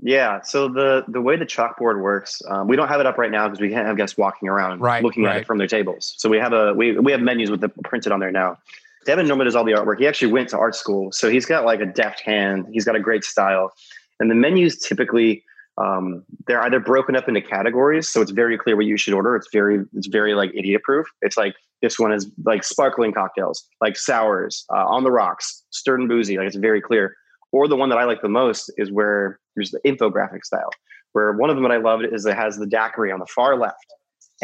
[0.00, 0.42] Yeah.
[0.42, 3.48] So the the way the chalkboard works, um, we don't have it up right now
[3.48, 5.36] because we can't have guests walking around right, looking right.
[5.36, 6.14] at it from their tables.
[6.18, 8.58] So we have a we we have menus with the printed on there now.
[9.04, 9.98] Devin Norman does all the artwork.
[9.98, 12.66] He actually went to art school, so he's got like a deft hand.
[12.72, 13.72] He's got a great style,
[14.20, 15.44] and the menus typically
[15.76, 19.34] um, they're either broken up into categories, so it's very clear what you should order.
[19.34, 21.06] It's very it's very like idiot proof.
[21.22, 26.00] It's like this one is like sparkling cocktails, like sours, uh, on the rocks, stirred
[26.00, 26.38] and boozy.
[26.38, 27.16] Like it's very clear.
[27.52, 30.70] Or the one that I like the most is where there's the infographic style,
[31.12, 33.58] where one of them that I loved is it has the daiquiri on the far
[33.58, 33.86] left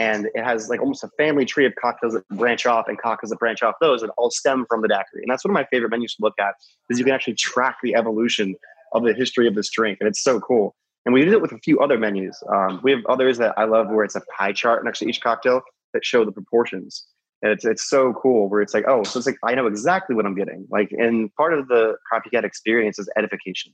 [0.00, 3.28] and it has like almost a family tree of cocktails that branch off and cocktails
[3.28, 5.22] that branch off those and all stem from the daiquiri.
[5.22, 6.54] And that's one of my favorite menus to look at
[6.88, 8.56] is you can actually track the evolution
[8.94, 10.74] of the history of this drink, and it's so cool.
[11.04, 12.42] And we did it with a few other menus.
[12.52, 15.20] Um, we have others that I love where it's a pie chart next to each
[15.20, 15.60] cocktail
[15.92, 17.06] that show the proportions.
[17.42, 20.16] And it's it's so cool where it's like, oh, so it's like I know exactly
[20.16, 20.66] what I'm getting.
[20.70, 23.72] Like, and part of the copycat experience is edification.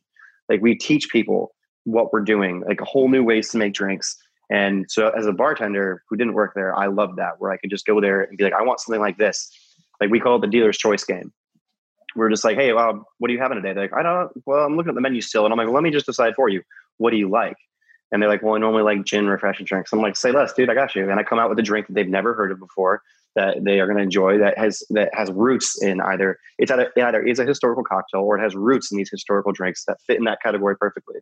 [0.48, 1.52] Like we teach people
[1.84, 4.16] what we're doing, like a whole new ways to make drinks
[4.50, 7.70] and so as a bartender who didn't work there, I loved that where I could
[7.70, 9.50] just go there and be like, I want something like this.
[10.00, 11.32] Like we call it the dealer's choice game.
[12.14, 13.74] We're just like, hey, well, what are you having today?
[13.74, 15.44] They're like, I don't, well, I'm looking at the menu still.
[15.44, 16.62] And I'm like, well, let me just decide for you.
[16.98, 17.56] What do you like?
[18.12, 19.92] And they're like, well, I normally like gin refreshing drinks.
[19.92, 21.10] I'm like, say less, dude, I got you.
[21.10, 23.02] And I come out with a drink that they've never heard of before
[23.34, 26.90] that they are going to enjoy that has that has roots in either it's either
[26.96, 30.00] it either is a historical cocktail or it has roots in these historical drinks that
[30.06, 31.16] fit in that category perfectly.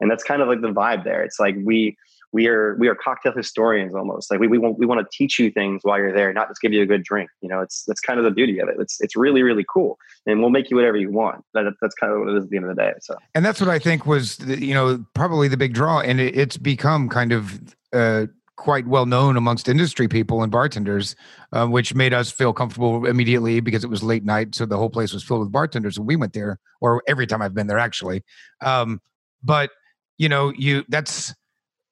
[0.00, 1.22] And that's kind of like the vibe there.
[1.24, 1.96] It's like we
[2.32, 5.38] we are we are cocktail historians almost like we, we want we want to teach
[5.38, 7.84] you things while you're there not just give you a good drink you know it's
[7.84, 10.70] that's kind of the beauty of it it's it's really really cool and we'll make
[10.70, 12.74] you whatever you want that, that's kind of what it is at the end of
[12.74, 15.72] the day so and that's what i think was the, you know probably the big
[15.72, 17.60] draw and it, it's become kind of
[17.92, 21.14] uh quite well known amongst industry people and bartenders,
[21.52, 24.90] uh, which made us feel comfortable immediately because it was late night, so the whole
[24.90, 25.98] place was filled with bartenders.
[25.98, 28.24] And we went there, or every time I've been there, actually.
[28.64, 29.00] Um,
[29.42, 29.70] but
[30.18, 31.34] you know, you that's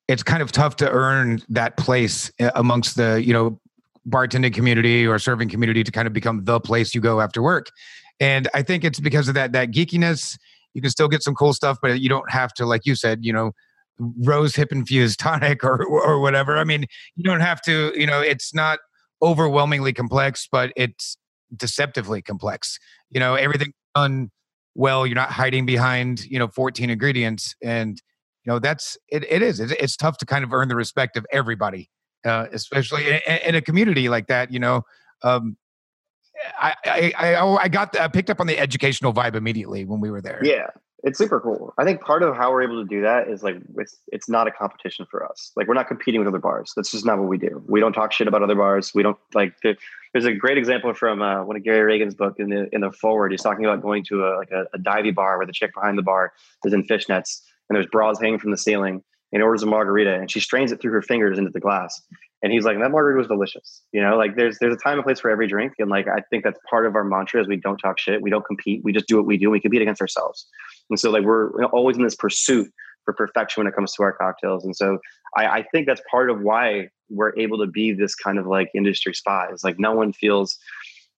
[0.08, 3.58] it's kind of tough to earn that place eh, amongst the you know
[4.08, 7.70] bartending community or serving community to kind of become the place you go after work.
[8.20, 10.38] And i think it's because of that that geekiness.
[10.74, 13.20] You can still get some cool stuff but you don't have to like you said
[13.22, 13.52] you know
[13.98, 16.58] rose hip infused tonic or or whatever.
[16.58, 16.86] I mean
[17.16, 18.80] you don't have to you know it's not
[19.22, 21.16] overwhelmingly complex but it's
[21.56, 22.78] deceptively complex.
[23.10, 24.30] You know everything done
[24.74, 25.06] well.
[25.06, 27.54] You're not hiding behind you know 14 ingredients.
[27.62, 28.00] And
[28.44, 31.16] you know that's it, it is it's, it's tough to kind of earn the respect
[31.16, 31.90] of everybody
[32.24, 34.83] uh, especially in, in, a community like that you know
[35.22, 35.57] um,
[36.59, 39.85] I, I, I oh, I got the, I picked up on the educational vibe immediately
[39.85, 40.40] when we were there.
[40.42, 40.66] Yeah,
[41.02, 41.72] it's super cool.
[41.78, 44.46] I think part of how we're able to do that is like it's it's not
[44.46, 45.52] a competition for us.
[45.57, 46.72] Like we're not competing with other bars.
[46.74, 47.62] That's just not what we do.
[47.66, 48.92] We don't talk shit about other bars.
[48.94, 49.54] We don't like.
[49.62, 52.90] There's a great example from uh, one of Gary Regan's book in the in the
[52.90, 53.33] forward.
[53.33, 55.98] He's talking about going to a like a, a divey bar where the chick behind
[55.98, 56.33] the bar
[56.64, 60.31] is in fishnets and there's bras hanging from the ceiling and orders a margarita and
[60.31, 62.00] she strains it through her fingers into the glass.
[62.42, 63.83] And he's like, that margarita was delicious.
[63.92, 65.72] You know, like there's there's a time and place for every drink.
[65.79, 68.31] And like I think that's part of our mantra is we don't talk shit, we
[68.31, 70.46] don't compete, we just do what we do, we compete against ourselves.
[70.90, 72.70] And so like we're always in this pursuit
[73.05, 74.64] for perfection when it comes to our cocktails.
[74.64, 74.98] And so
[75.37, 78.70] I, I think that's part of why we're able to be this kind of like
[78.74, 79.62] industry spies.
[79.64, 80.59] Like no one feels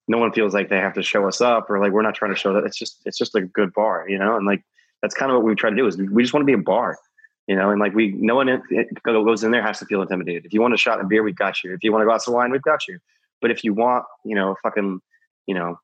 [0.08, 2.32] no one feels like they have to show us up or like we're not trying
[2.32, 4.36] to show that it's just it's just a good bar, you know?
[4.36, 4.62] And like
[5.02, 6.58] that's kind of what we try to do is we just want to be a
[6.58, 6.98] bar
[7.46, 8.62] you know, and like we, no one
[9.04, 10.44] goes in there has to feel intimidated.
[10.44, 11.72] If you want a shot of beer, we've got you.
[11.72, 12.98] If you want a glass of wine, we've got you.
[13.40, 15.00] But if you want, you know, fucking,
[15.46, 15.78] you know,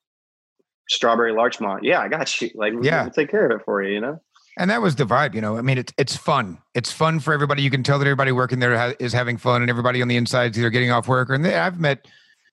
[0.88, 2.50] strawberry Larchmont, yeah, I got you.
[2.54, 4.20] Like, yeah, we'll take care of it for you, you know.
[4.58, 5.56] And that was the vibe, you know.
[5.56, 6.58] I mean, it's it's fun.
[6.74, 7.62] It's fun for everybody.
[7.62, 10.16] You can tell that everybody working there ha- is having fun, and everybody on the
[10.16, 11.34] inside is either getting off work or.
[11.34, 12.08] And they, I've met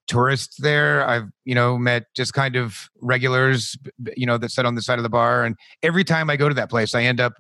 [0.10, 1.08] tourists there.
[1.08, 3.78] I've you know met just kind of regulars,
[4.18, 5.46] you know, that sit on the side of the bar.
[5.46, 7.34] And every time I go to that place, I end up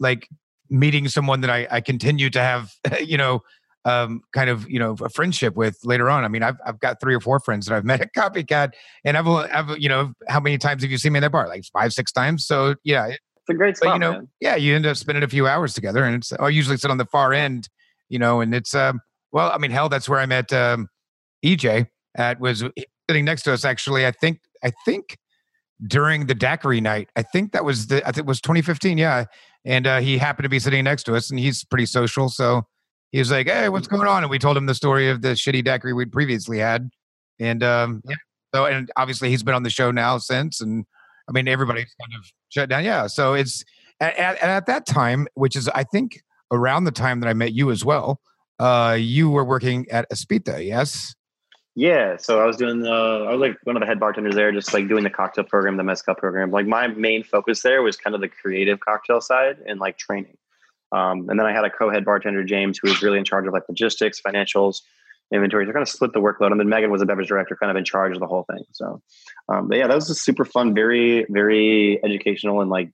[0.00, 0.28] like
[0.68, 3.42] meeting someone that I, I continue to have, you know,
[3.84, 6.24] um, kind of you know a friendship with later on.
[6.24, 8.72] I mean, I've I've got three or four friends that I've met at Copycat,
[9.04, 11.46] and I've, I've you know how many times have you seen me in that bar?
[11.46, 12.44] Like five, six times.
[12.44, 13.90] So yeah, it's a great spot.
[13.90, 14.28] But, you know, man.
[14.40, 16.98] yeah, you end up spending a few hours together, and it's I usually sit on
[16.98, 17.68] the far end,
[18.08, 19.00] you know, and it's um
[19.30, 20.88] well, I mean, hell, that's where I met um,
[21.44, 22.64] EJ at was
[23.08, 23.64] sitting next to us.
[23.64, 25.18] Actually, I think I think
[25.86, 27.10] during the daiquiri night.
[27.16, 28.98] I think that was the I think it was 2015.
[28.98, 29.24] Yeah,
[29.64, 32.62] and uh, he happened to be sitting next to us, and he's pretty social, so
[33.12, 35.28] he was like, "Hey, what's going on?" And we told him the story of the
[35.28, 36.88] shitty daiquiri we'd previously had,
[37.38, 38.16] and um, yeah.
[38.54, 40.84] So, and obviously he's been on the show now since, and
[41.28, 42.84] I mean everybody's kind of shut down.
[42.84, 43.06] Yeah.
[43.06, 43.64] So it's
[44.00, 47.52] at, at, at that time, which is I think around the time that I met
[47.52, 48.20] you as well.
[48.58, 51.14] Uh, you were working at Espita, yes?
[51.78, 54.50] Yeah, so I was doing the I was like one of the head bartenders there,
[54.50, 56.50] just like doing the cocktail program, the mezcal program.
[56.50, 60.38] Like my main focus there was kind of the creative cocktail side and like training.
[60.90, 63.52] Um, and then I had a co-head bartender, James, who was really in charge of
[63.52, 64.80] like logistics, financials,
[65.30, 65.66] inventory.
[65.66, 66.50] So kind of split the workload.
[66.50, 68.64] And then Megan was a beverage director, kind of in charge of the whole thing.
[68.72, 69.02] So,
[69.50, 72.90] um, but yeah, that was a super fun, very, very educational and like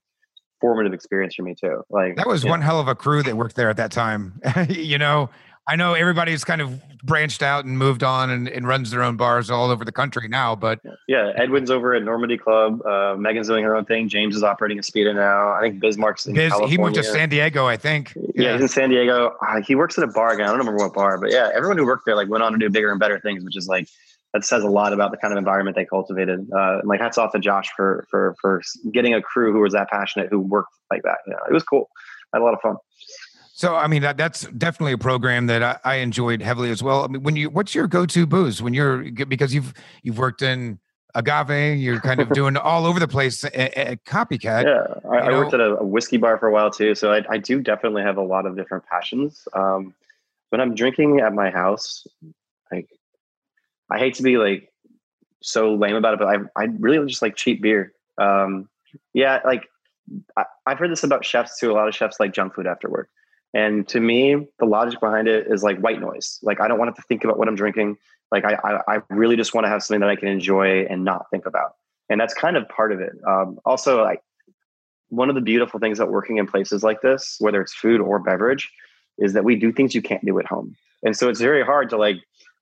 [0.59, 1.83] formative experience for me too.
[1.89, 2.65] Like that was one know.
[2.65, 4.41] hell of a crew that worked there at that time.
[4.69, 5.29] you know,
[5.67, 9.17] I know everybody's kind of branched out and moved on and, and, runs their own
[9.17, 10.55] bars all over the country now.
[10.55, 12.85] But yeah, Edwin's over at Normandie Club.
[12.85, 14.09] Uh, Megan's doing her own thing.
[14.09, 15.51] James is operating Espita now.
[15.51, 16.71] I think Bismarck's in Biz, California.
[16.71, 18.13] He moved to San Diego, I think.
[18.15, 19.35] Yeah, yeah he's in San Diego.
[19.45, 20.45] Uh, he works at a bar again.
[20.45, 22.57] I don't remember what bar, but yeah, everyone who worked there like went on to
[22.57, 23.87] do bigger and better things, which is like
[24.33, 26.47] that says a lot about the kind of environment they cultivated.
[26.51, 29.89] Uh, like hats off to Josh for for for getting a crew who was that
[29.89, 31.19] passionate, who worked like that.
[31.27, 31.89] You know, it was cool.
[32.33, 32.77] I had a lot of fun.
[33.55, 37.03] So I mean that that's definitely a program that I, I, enjoyed heavily as well.
[37.03, 40.79] I mean, when you what's your go-to booze when you're because you've you've worked in
[41.13, 44.63] agave, you're kind of doing all over the place at, at copycat.
[44.63, 47.23] Yeah, I, I worked at a, a, whiskey bar for a while too, so I,
[47.29, 49.47] I do definitely have a lot of different passions.
[49.53, 49.93] Um,
[50.49, 52.07] when I'm drinking at my house,
[52.71, 52.89] like
[53.91, 54.71] I hate to be like
[55.43, 57.93] so lame about it, but I I really just like cheap beer.
[58.17, 58.67] Um,
[59.13, 59.67] yeah, like
[60.35, 61.71] I, I've heard this about chefs too.
[61.71, 63.09] A lot of chefs like junk food after work.
[63.53, 66.39] And to me, the logic behind it is like white noise.
[66.41, 67.97] Like I don't want to think about what I'm drinking.
[68.31, 71.03] Like I, I, I really just want to have something that I can enjoy and
[71.03, 71.75] not think about.
[72.09, 73.13] And that's kind of part of it.
[73.27, 74.21] Um, also, like
[75.09, 78.19] one of the beautiful things about working in places like this, whether it's food or
[78.19, 78.71] beverage,
[79.19, 80.75] is that we do things you can't do at home.
[81.03, 82.17] And so it's very hard to like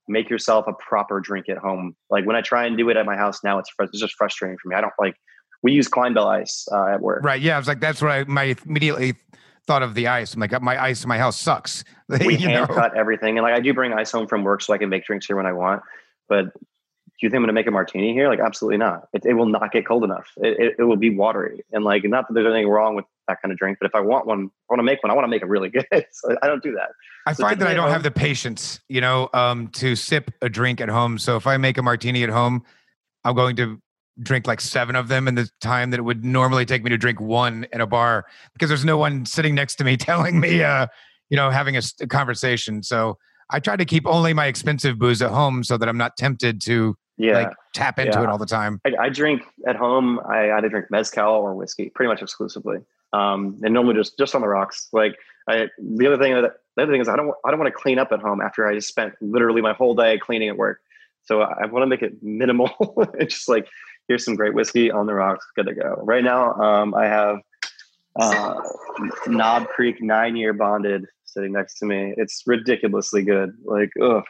[0.08, 1.96] make yourself a proper drink at home.
[2.10, 4.58] Like when I try and do it at my house now, it's, it's just frustrating
[4.58, 4.76] for me.
[4.76, 5.14] I don't like.
[5.62, 7.22] We use Clinebell ice uh, at work.
[7.22, 7.40] Right.
[7.40, 7.54] Yeah.
[7.54, 9.14] I was like, that's what I my immediately
[9.66, 10.34] thought of the ice.
[10.34, 11.84] I'm like, my ice in my house sucks.
[12.08, 12.74] we hand know?
[12.74, 15.04] cut everything, and like I do bring ice home from work so I can make
[15.04, 15.82] drinks here when I want.
[16.28, 18.28] But do you think I'm going to make a martini here?
[18.28, 19.08] Like, absolutely not.
[19.12, 20.26] It, it will not get cold enough.
[20.38, 23.40] It, it, it, will be watery, and like, not that there's anything wrong with that
[23.40, 25.10] kind of drink, but if I want one, I want to make one.
[25.10, 26.06] I want to make it really good.
[26.10, 26.90] so I don't do that.
[27.26, 30.32] I so find that I don't home, have the patience, you know, um, to sip
[30.42, 31.18] a drink at home.
[31.18, 32.64] So if I make a martini at home,
[33.24, 33.80] I'm going to
[34.20, 36.98] drink like seven of them in the time that it would normally take me to
[36.98, 40.62] drink one in a bar because there's no one sitting next to me telling me,
[40.62, 40.86] uh,
[41.30, 42.82] you know, having a, a conversation.
[42.82, 43.18] So
[43.50, 46.60] I try to keep only my expensive booze at home so that I'm not tempted
[46.62, 47.32] to yeah.
[47.34, 48.24] like tap into yeah.
[48.24, 48.80] it all the time.
[48.84, 50.20] I, I, drink at home.
[50.28, 52.78] I either drink mezcal or whiskey, pretty much exclusively.
[53.12, 54.88] Um, and normally just just on the rocks.
[54.92, 55.16] Like
[55.48, 57.78] I, the other thing that the other thing is I don't I don't want to
[57.78, 60.80] clean up at home after I just spent literally my whole day cleaning at work.
[61.24, 62.70] So I, I want to make it minimal.
[63.18, 63.68] it's just like
[64.08, 65.96] here's some great whiskey on the rocks, good to go.
[66.02, 67.38] Right now, um, I have
[68.18, 68.60] uh,
[69.26, 72.14] Knob Creek nine year bonded sitting next to me.
[72.16, 73.52] It's ridiculously good.
[73.64, 74.24] Like, ugh.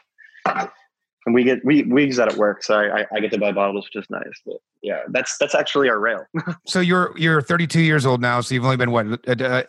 [1.24, 3.52] And we get we we use that at work, so I, I get to buy
[3.52, 4.24] bottles, which is nice.
[4.44, 6.24] But yeah, that's that's actually our rail.
[6.66, 9.62] so you're you're 32 years old now, so you've only been what uh, uh,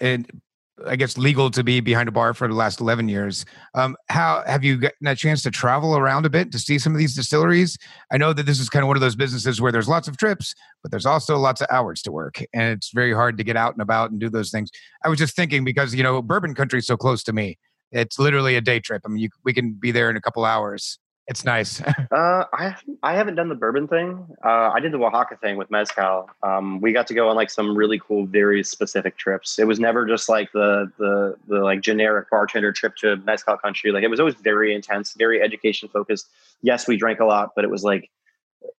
[0.87, 3.45] I guess, legal to be behind a bar for the last 11 years.
[3.75, 6.93] Um, how have you gotten a chance to travel around a bit to see some
[6.93, 7.77] of these distilleries?
[8.11, 10.17] I know that this is kind of one of those businesses where there's lots of
[10.17, 13.55] trips, but there's also lots of hours to work, and it's very hard to get
[13.55, 14.71] out and about and do those things.
[15.05, 17.57] I was just thinking because you know, bourbon country is so close to me.
[17.91, 19.03] It's literally a day trip.
[19.05, 20.97] I mean, you, we can be there in a couple hours.
[21.27, 21.81] It's nice.
[22.11, 24.27] uh, I I haven't done the bourbon thing.
[24.43, 26.29] Uh, I did the Oaxaca thing with mezcal.
[26.41, 29.57] Um, we got to go on like some really cool, very specific trips.
[29.57, 33.91] It was never just like the the the like generic bartender trip to mezcal country.
[33.91, 36.27] Like it was always very intense, very education focused.
[36.61, 38.09] Yes, we drank a lot, but it was like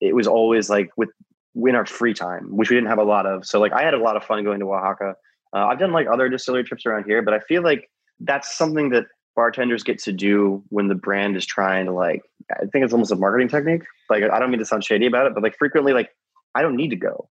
[0.01, 1.11] it was always like with
[1.57, 3.47] in our free time, which we didn't have a lot of.
[3.47, 5.17] So like I had a lot of fun going to Oaxaca.
[5.55, 7.89] Uh, I've done like other distillery trips around here, but I feel like
[8.21, 12.67] that's something that bartenders get to do when the brand is trying to like i
[12.67, 13.83] think it's almost a marketing technique.
[14.11, 16.11] Like i don't mean to sound shady about it but like frequently like
[16.55, 17.29] i don't need to go.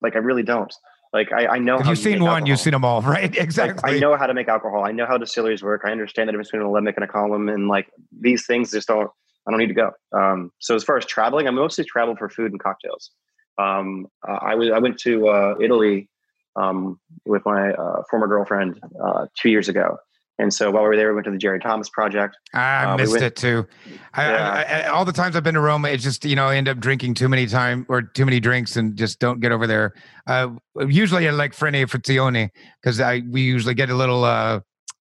[0.00, 0.72] Like i really don't.
[1.12, 2.48] Like i, I know if you've seen one alcohol.
[2.48, 3.34] you've seen them all right?
[3.36, 4.84] Exactly like, i know how to make alcohol.
[4.84, 5.82] I know how distilleries work.
[5.84, 7.88] I understand the difference between alembic and a column and like
[8.20, 9.10] these things just don't
[9.46, 9.92] i don't need to go.
[10.12, 13.10] Um, so as far as traveling i mostly travel for food and cocktails.
[13.58, 16.08] Um, uh, I was I went to uh, Italy
[16.56, 19.98] um, with my uh, former girlfriend uh, two years ago,
[20.38, 22.36] and so while we were there, we went to the Jerry Thomas Project.
[22.54, 23.66] I uh, missed we it too.
[24.14, 24.50] I, yeah.
[24.50, 26.68] I, I, all the times I've been to Rome, it's just you know I end
[26.68, 29.94] up drinking too many time or too many drinks and just don't get over there.
[30.26, 30.50] Uh,
[30.86, 34.60] usually I like Frene Frizione because I we usually get a little uh,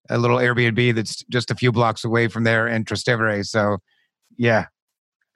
[0.10, 3.45] a little Airbnb that's just a few blocks away from there in Trastevere.
[3.45, 3.78] So
[4.38, 4.65] yeah.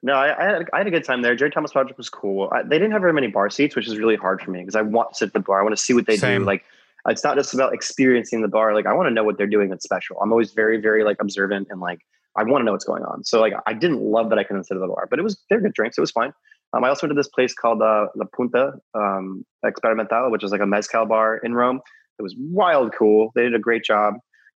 [0.04, 1.36] No, I, I, had, I had a good time there.
[1.36, 2.50] Jerry Thomas Project was cool.
[2.64, 4.82] they didn't have very many bar seats, which is really hard for me because I
[4.82, 5.60] want to sit at the bar.
[5.60, 6.40] I want to see what they Same.
[6.40, 6.46] do.
[6.46, 6.64] Like
[7.08, 8.74] it's not just about experiencing the bar.
[8.74, 10.16] Like I want to know what they're doing that's special.
[10.22, 12.00] I'm always very, very like observant and like
[12.36, 13.24] I want to know what's going on.
[13.24, 15.40] So like I didn't love that I couldn't sit at the bar, but it was
[15.50, 15.98] they're good drinks.
[15.98, 16.32] It was fine.
[16.74, 20.52] Um, I also went to this place called uh, La Punta um, Experimental, which is
[20.52, 21.80] like a mezcal bar in Rome.
[22.18, 23.30] It was wild cool.
[23.34, 24.14] They did a great job.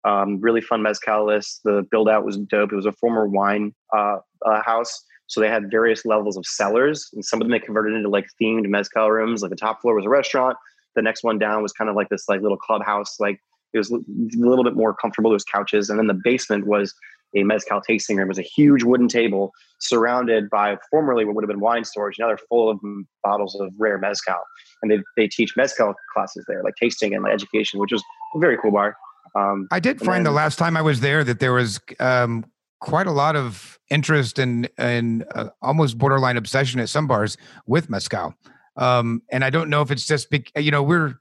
[0.05, 1.61] Um, really fun mezcal list.
[1.64, 2.72] The build out was dope.
[2.72, 5.05] It was a former wine uh, uh, house.
[5.28, 8.26] So they had various levels of cellars, and some of them they converted into like
[8.40, 9.40] themed mezcal rooms.
[9.40, 10.59] Like the top floor was a restaurant,
[10.94, 13.18] the next one down was kind of like this like little clubhouse.
[13.18, 13.38] Like
[13.72, 14.00] it was a
[14.37, 15.31] little bit more comfortable.
[15.31, 16.94] There was couches, and then the basement was
[17.35, 18.26] a mezcal tasting room.
[18.26, 22.16] It was a huge wooden table surrounded by formerly what would have been wine storage.
[22.18, 22.78] Now they're full of
[23.22, 24.40] bottles of rare mezcal,
[24.83, 28.02] and they they teach mezcal classes there, like tasting and like education, which was
[28.35, 28.96] a very cool bar.
[29.35, 32.44] Um, I did find then, the last time I was there that there was um,
[32.81, 37.88] quite a lot of interest and and uh, almost borderline obsession at some bars with
[37.88, 38.35] mezcal.
[38.76, 41.14] Um, and I don't know if it's just, be, you know, we're,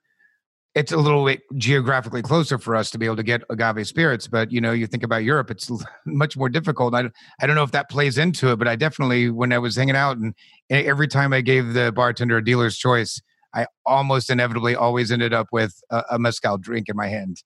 [0.73, 4.27] it's a little bit geographically closer for us to be able to get agave spirits,
[4.27, 5.69] but you know, you think about Europe, it's
[6.05, 6.95] much more difficult.
[6.95, 7.09] I,
[7.41, 9.95] I don't know if that plays into it, but I definitely, when I was hanging
[9.95, 10.33] out and
[10.69, 13.21] every time I gave the bartender a dealer's choice,
[13.53, 17.43] I almost inevitably always ended up with a, a mezcal drink in my hand.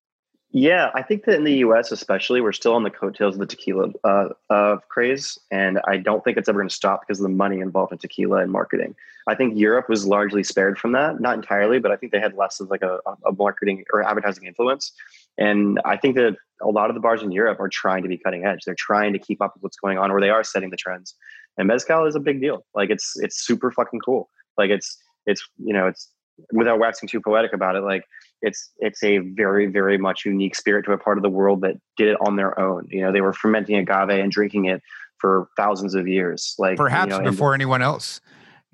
[0.52, 3.46] Yeah, I think that in the U.S., especially, we're still on the coattails of the
[3.46, 7.24] tequila uh, uh, craze, and I don't think it's ever going to stop because of
[7.24, 8.96] the money involved in tequila and marketing.
[9.28, 12.36] I think Europe was largely spared from that, not entirely, but I think they had
[12.36, 14.92] less of like a, a marketing or advertising influence.
[15.38, 18.18] And I think that a lot of the bars in Europe are trying to be
[18.18, 18.60] cutting edge.
[18.66, 21.16] They're trying to keep up with what's going on, or they are setting the trends.
[21.58, 22.66] And mezcal is a big deal.
[22.76, 24.30] Like it's it's super fucking cool.
[24.58, 26.12] Like it's it's you know it's
[26.52, 27.82] without waxing too poetic about it.
[27.82, 28.04] Like
[28.42, 31.76] it's it's a very very much unique spirit to a part of the world that
[31.98, 34.82] did it on their own you know they were fermenting agave and drinking it
[35.20, 38.22] for thousands of years like perhaps you know, before and, anyone else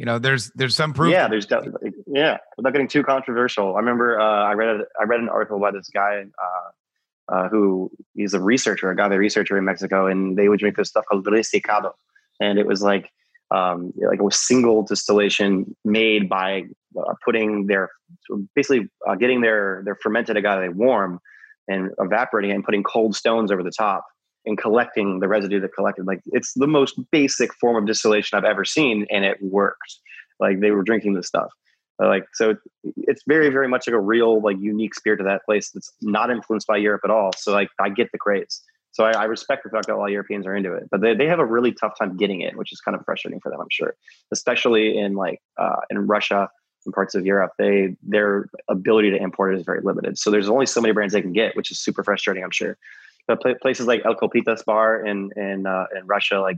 [0.01, 1.11] you know there's there's some proof.
[1.11, 3.75] Yeah there's definitely yeah without getting too controversial.
[3.75, 7.49] I remember uh, i read a, i read an article by this guy uh, uh,
[7.49, 11.23] who he's a researcher agave researcher in mexico and they would drink this stuff called
[11.25, 11.91] resecado.
[12.39, 13.11] And it was like
[13.51, 16.63] um, like a single distillation made by
[16.97, 17.91] uh, putting their
[18.55, 21.19] basically uh, getting their their fermented agave warm
[21.67, 24.03] and evaporating it and putting cold stones over the top
[24.45, 26.05] and collecting the residue that collected.
[26.05, 29.97] Like it's the most basic form of distillation I've ever seen, and it worked.
[30.39, 31.51] Like they were drinking this stuff.
[31.99, 35.69] Like so, it's very very much like a real like unique spirit of that place
[35.69, 37.31] that's not influenced by Europe at all.
[37.37, 38.61] So like I get the craze.
[38.93, 41.25] So I, I, respect the fact that all Europeans are into it, but they, they
[41.25, 43.69] have a really tough time getting it, which is kind of frustrating for them, I'm
[43.71, 43.95] sure,
[44.33, 46.49] especially in like uh, in Russia
[46.85, 47.51] and parts of Europe.
[47.57, 50.17] They their ability to import it is very limited.
[50.17, 52.77] So there's only so many brands they can get, which is super frustrating, I'm sure.
[53.27, 56.57] But places like El Copitas Bar in in uh, in Russia, like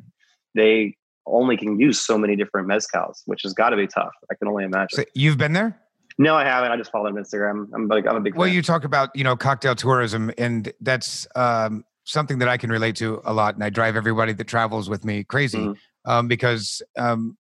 [0.56, 0.96] they
[1.26, 4.12] only can use so many different mezcals, which has got to be tough.
[4.32, 4.98] I can only imagine.
[4.98, 5.80] So you've been there?
[6.18, 6.72] No, I haven't.
[6.72, 7.70] I just follow them on Instagram.
[7.74, 8.36] I'm like I'm a big.
[8.36, 8.56] Well, fan.
[8.56, 12.96] you talk about you know cocktail tourism, and that's um, something that I can relate
[12.98, 16.12] to a lot, and I drive everybody that travels with me crazy mm-hmm.
[16.12, 17.38] um, because um,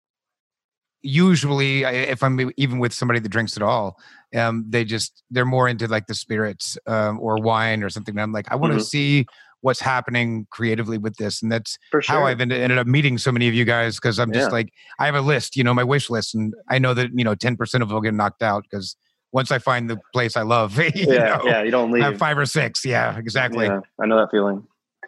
[1.01, 3.97] usually if i'm even with somebody that drinks at all
[4.33, 8.21] um, they just they're more into like the spirits um, or wine or something and
[8.21, 8.83] i'm like i want to mm-hmm.
[8.83, 9.25] see
[9.61, 12.01] what's happening creatively with this and that's sure.
[12.01, 14.53] how i've ended, ended, up meeting so many of you guys because i'm just yeah.
[14.53, 17.23] like i have a list you know my wish list and i know that you
[17.23, 18.95] know 10% of them will get knocked out because
[19.31, 22.17] once i find the place i love yeah know, yeah you don't leave I have
[22.17, 24.65] five or six yeah exactly yeah, i know that feeling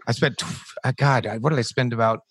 [0.08, 0.42] i spent
[0.98, 2.22] god what did i spend about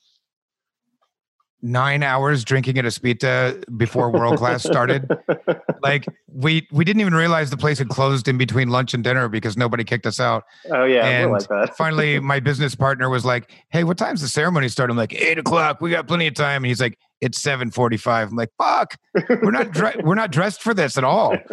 [1.62, 5.08] nine hours drinking at Aspita before World Class started.
[5.82, 9.28] like we we didn't even realize the place had closed in between lunch and dinner
[9.28, 10.44] because nobody kicked us out.
[10.70, 11.76] Oh yeah, and like that.
[11.78, 15.38] finally, my business partner was like, "Hey, what time's the ceremony start?" I'm like, eight
[15.38, 15.80] o'clock.
[15.80, 18.30] We got plenty of time." And he's like, "It's seven forty-five.
[18.30, 18.96] I'm like, "Fuck,
[19.28, 21.36] we're not dre- we're not dressed for this at all."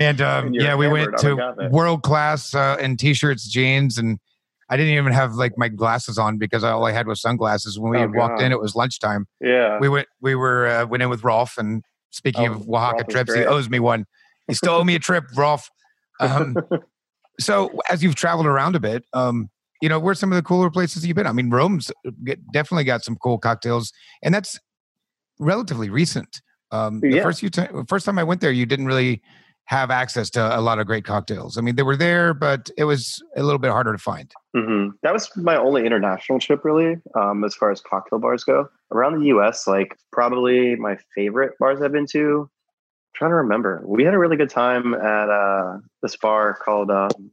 [0.00, 4.20] And um, yeah, we went to World Class uh, in t-shirts, jeans, and
[4.70, 7.78] I didn't even have like my glasses on because all I had was sunglasses.
[7.78, 9.26] When we oh, walked in, it was lunchtime.
[9.40, 10.08] Yeah, we went.
[10.20, 13.44] We were uh, went in with Rolf, and speaking oh, of Oaxaca Rolf trips, he
[13.44, 14.04] owes me one.
[14.46, 15.70] He still owe me a trip, Rolf.
[16.20, 16.56] Um,
[17.40, 19.48] so as you've traveled around a bit, um,
[19.80, 21.26] you know, where's some of the cooler places you've been?
[21.26, 23.92] I mean, Rome's uh, definitely got some cool cocktails,
[24.22, 24.58] and that's
[25.38, 26.42] relatively recent.
[26.70, 27.22] Um, the yeah.
[27.22, 29.22] first few time, first time I went there, you didn't really
[29.68, 31.58] have access to a lot of great cocktails.
[31.58, 34.32] I mean, they were there, but it was a little bit harder to find.
[34.56, 34.96] Mm-hmm.
[35.02, 38.70] That was my only international trip, really, um, as far as cocktail bars go.
[38.92, 42.48] Around the U.S., like probably my favorite bars I've been to.
[42.48, 46.90] I'm trying to remember, we had a really good time at uh, this bar called.
[46.90, 47.30] Um, I'm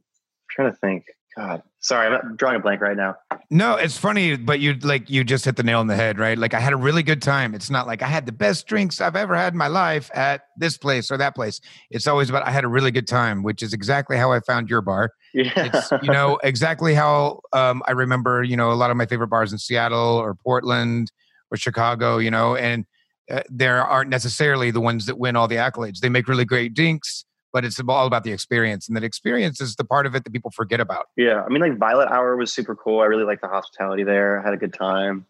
[0.50, 1.06] trying to think.
[1.36, 3.16] God, sorry, I'm drawing a blank right now.
[3.50, 6.38] No, it's funny, but you like you just hit the nail on the head, right?
[6.38, 7.54] Like I had a really good time.
[7.54, 10.42] It's not like I had the best drinks I've ever had in my life at
[10.56, 11.60] this place or that place.
[11.90, 14.70] It's always about I had a really good time, which is exactly how I found
[14.70, 15.12] your bar.
[15.34, 15.52] Yeah.
[15.56, 18.42] It's you know exactly how um, I remember.
[18.42, 21.12] You know a lot of my favorite bars in Seattle or Portland
[21.50, 22.16] or Chicago.
[22.16, 22.86] You know, and
[23.30, 25.98] uh, there aren't necessarily the ones that win all the accolades.
[25.98, 27.25] They make really great drinks
[27.56, 30.30] but it's all about the experience and that experience is the part of it that
[30.30, 31.06] people forget about.
[31.16, 33.00] Yeah i mean like violet hour was super cool.
[33.00, 34.38] I really liked the hospitality there.
[34.38, 35.24] I had a good time.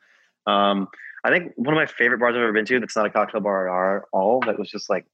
[0.49, 0.89] Um,
[1.25, 3.41] i think one of my favorite bars i've ever been to that's not a cocktail
[3.41, 5.07] bar at all that was just like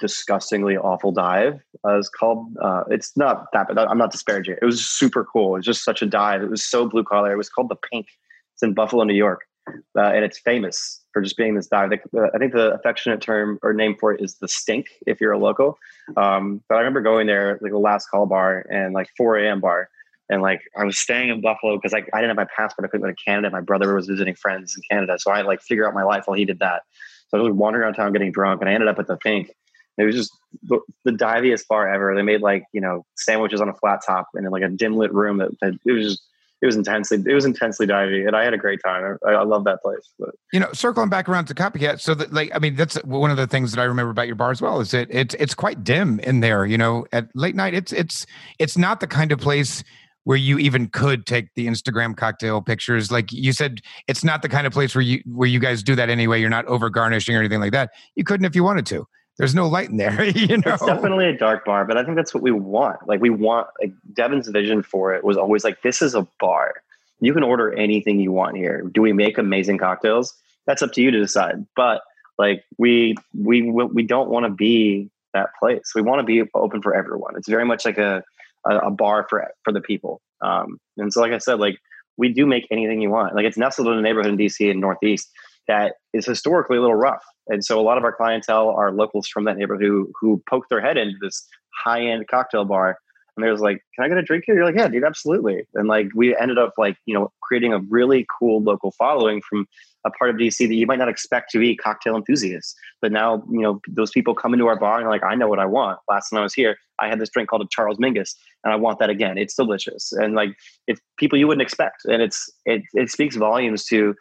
[0.00, 4.64] disgustingly awful dive uh, it's called uh, it's not that but i'm not disparaging it
[4.64, 5.48] was super cool.
[5.54, 6.42] It was just such a dive.
[6.42, 7.30] It was so blue collar.
[7.32, 8.06] It was called the pink.
[8.54, 11.92] It's in buffalo new york uh, and it's famous for just being this dive.
[11.92, 15.38] I think the affectionate term or name for it is the stink if you're a
[15.38, 15.78] local.
[16.16, 19.60] Um, but I remember going there like the last call bar and like 4 a.m.
[19.60, 19.88] bar.
[20.28, 22.86] And like I was staying in Buffalo because like I didn't have my passport.
[22.86, 23.50] I couldn't go to Canada.
[23.50, 25.18] My brother was visiting friends in Canada.
[25.18, 26.82] So I like figure out my life while he did that.
[27.28, 29.50] So I was wandering around town getting drunk and I ended up at the Pink.
[29.96, 30.32] It was just
[30.64, 32.14] the, the diviest bar ever.
[32.14, 34.96] They made like, you know, sandwiches on a flat top and in like a dim
[34.96, 36.22] lit room that, that it was just
[36.64, 39.18] it was intensely it was intensely divey and i had a great time.
[39.26, 40.30] I, I love that place but.
[40.50, 43.36] you know circling back around to copycat so that like i mean that's one of
[43.36, 45.84] the things that i remember about your bar as well is that it's it's quite
[45.84, 48.24] dim in there you know at late night it's it's
[48.58, 49.84] it's not the kind of place
[50.24, 53.12] where you even could take the instagram cocktail pictures.
[53.12, 55.94] Like you said it's not the kind of place where you where you guys do
[55.96, 56.40] that anyway.
[56.40, 57.90] You're not over garnishing or anything like that.
[58.14, 59.06] You couldn't if you wanted to
[59.38, 60.24] there's no light in there.
[60.28, 63.06] you know, it's definitely a dark bar, but I think that's what we want.
[63.06, 66.74] Like we want like Devin's vision for it was always like this is a bar.
[67.20, 68.82] You can order anything you want here.
[68.82, 70.34] Do we make amazing cocktails?
[70.66, 71.66] That's up to you to decide.
[71.76, 72.02] But
[72.38, 75.92] like we we we don't want to be that place.
[75.94, 77.36] We want to be open for everyone.
[77.36, 78.22] It's very much like a
[78.66, 80.20] a, a bar for for the people.
[80.40, 81.78] Um, and so, like I said, like
[82.16, 83.34] we do make anything you want.
[83.34, 85.28] Like it's nestled in a neighborhood in DC and Northeast
[85.68, 87.24] that is historically a little rough.
[87.48, 90.68] And so a lot of our clientele are locals from that neighborhood who, who poke
[90.68, 91.46] their head into this
[91.84, 92.98] high end cocktail bar.
[93.36, 94.54] And there's like, can I get a drink here?
[94.54, 95.64] You're like, yeah, dude, absolutely.
[95.74, 99.66] And like, we ended up like, you know, creating a really cool local following from
[100.04, 102.74] a part of DC that you might not expect to be cocktail enthusiasts.
[103.00, 105.58] But now, you know, those people come into our bar and like, I know what
[105.58, 105.98] I want.
[106.08, 108.76] Last time I was here, I had this drink called a Charles Mingus, and I
[108.76, 109.36] want that again.
[109.36, 110.12] It's delicious.
[110.12, 110.50] And like,
[110.86, 112.04] it's people you wouldn't expect.
[112.04, 114.14] And it's, it, it speaks volumes to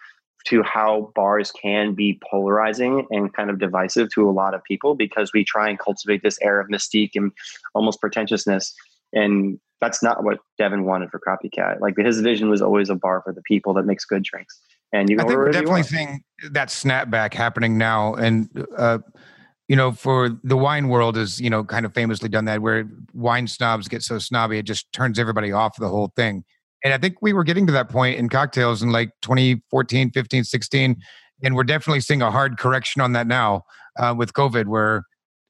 [0.45, 4.95] to how bars can be polarizing and kind of divisive to a lot of people
[4.95, 7.31] because we try and cultivate this air of mystique and
[7.73, 8.73] almost pretentiousness.
[9.13, 11.79] And that's not what Devin wanted for Copycat.
[11.79, 14.59] Like his vision was always a bar for the people that makes good drinks.
[14.91, 18.13] And you I think we're definitely seeing that snapback happening now.
[18.13, 18.99] And, uh,
[19.67, 22.87] you know, for the wine world is, you know, kind of famously done that where
[23.13, 26.43] wine snobs get so snobby, it just turns everybody off the whole thing.
[26.83, 30.43] And I think we were getting to that point in cocktails in like 2014, 15,
[30.43, 30.95] 16.
[31.43, 33.63] And we're definitely seeing a hard correction on that now
[33.97, 35.03] uh, with COVID, where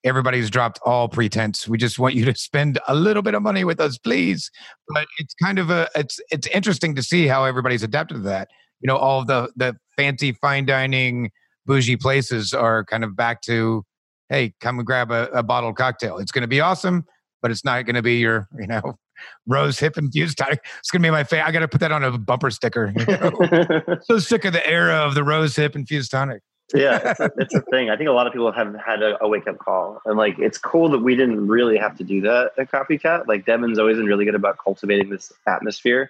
[0.04, 1.68] everybody's dropped all pretense.
[1.68, 4.52] We just want you to spend a little bit of money with us, please.
[4.90, 8.50] But it's kind of a it's it's interesting to see how everybody's adapted to that.
[8.82, 11.32] You know, all the the fancy fine dining
[11.66, 13.84] bougie places are kind of back to,
[14.30, 16.18] hey, come and grab a, a bottled cocktail.
[16.18, 17.06] It's going to be awesome,
[17.42, 18.98] but it's not going to be your, you know,
[19.48, 20.66] rose hip infused tonic.
[20.80, 21.48] It's gonna be my favorite.
[21.48, 22.94] I got to put that on a bumper sticker.
[22.96, 23.06] You
[23.88, 23.98] know?
[24.04, 26.42] so sick of the era of the rose hip infused tonic.
[26.74, 27.90] yeah, it's a, it's a, thing.
[27.90, 30.40] I think a lot of people have had a, a wake up call, and like
[30.40, 33.28] it's cool that we didn't really have to do that at Copycat.
[33.28, 36.10] Like Devin's always been really good about cultivating this atmosphere,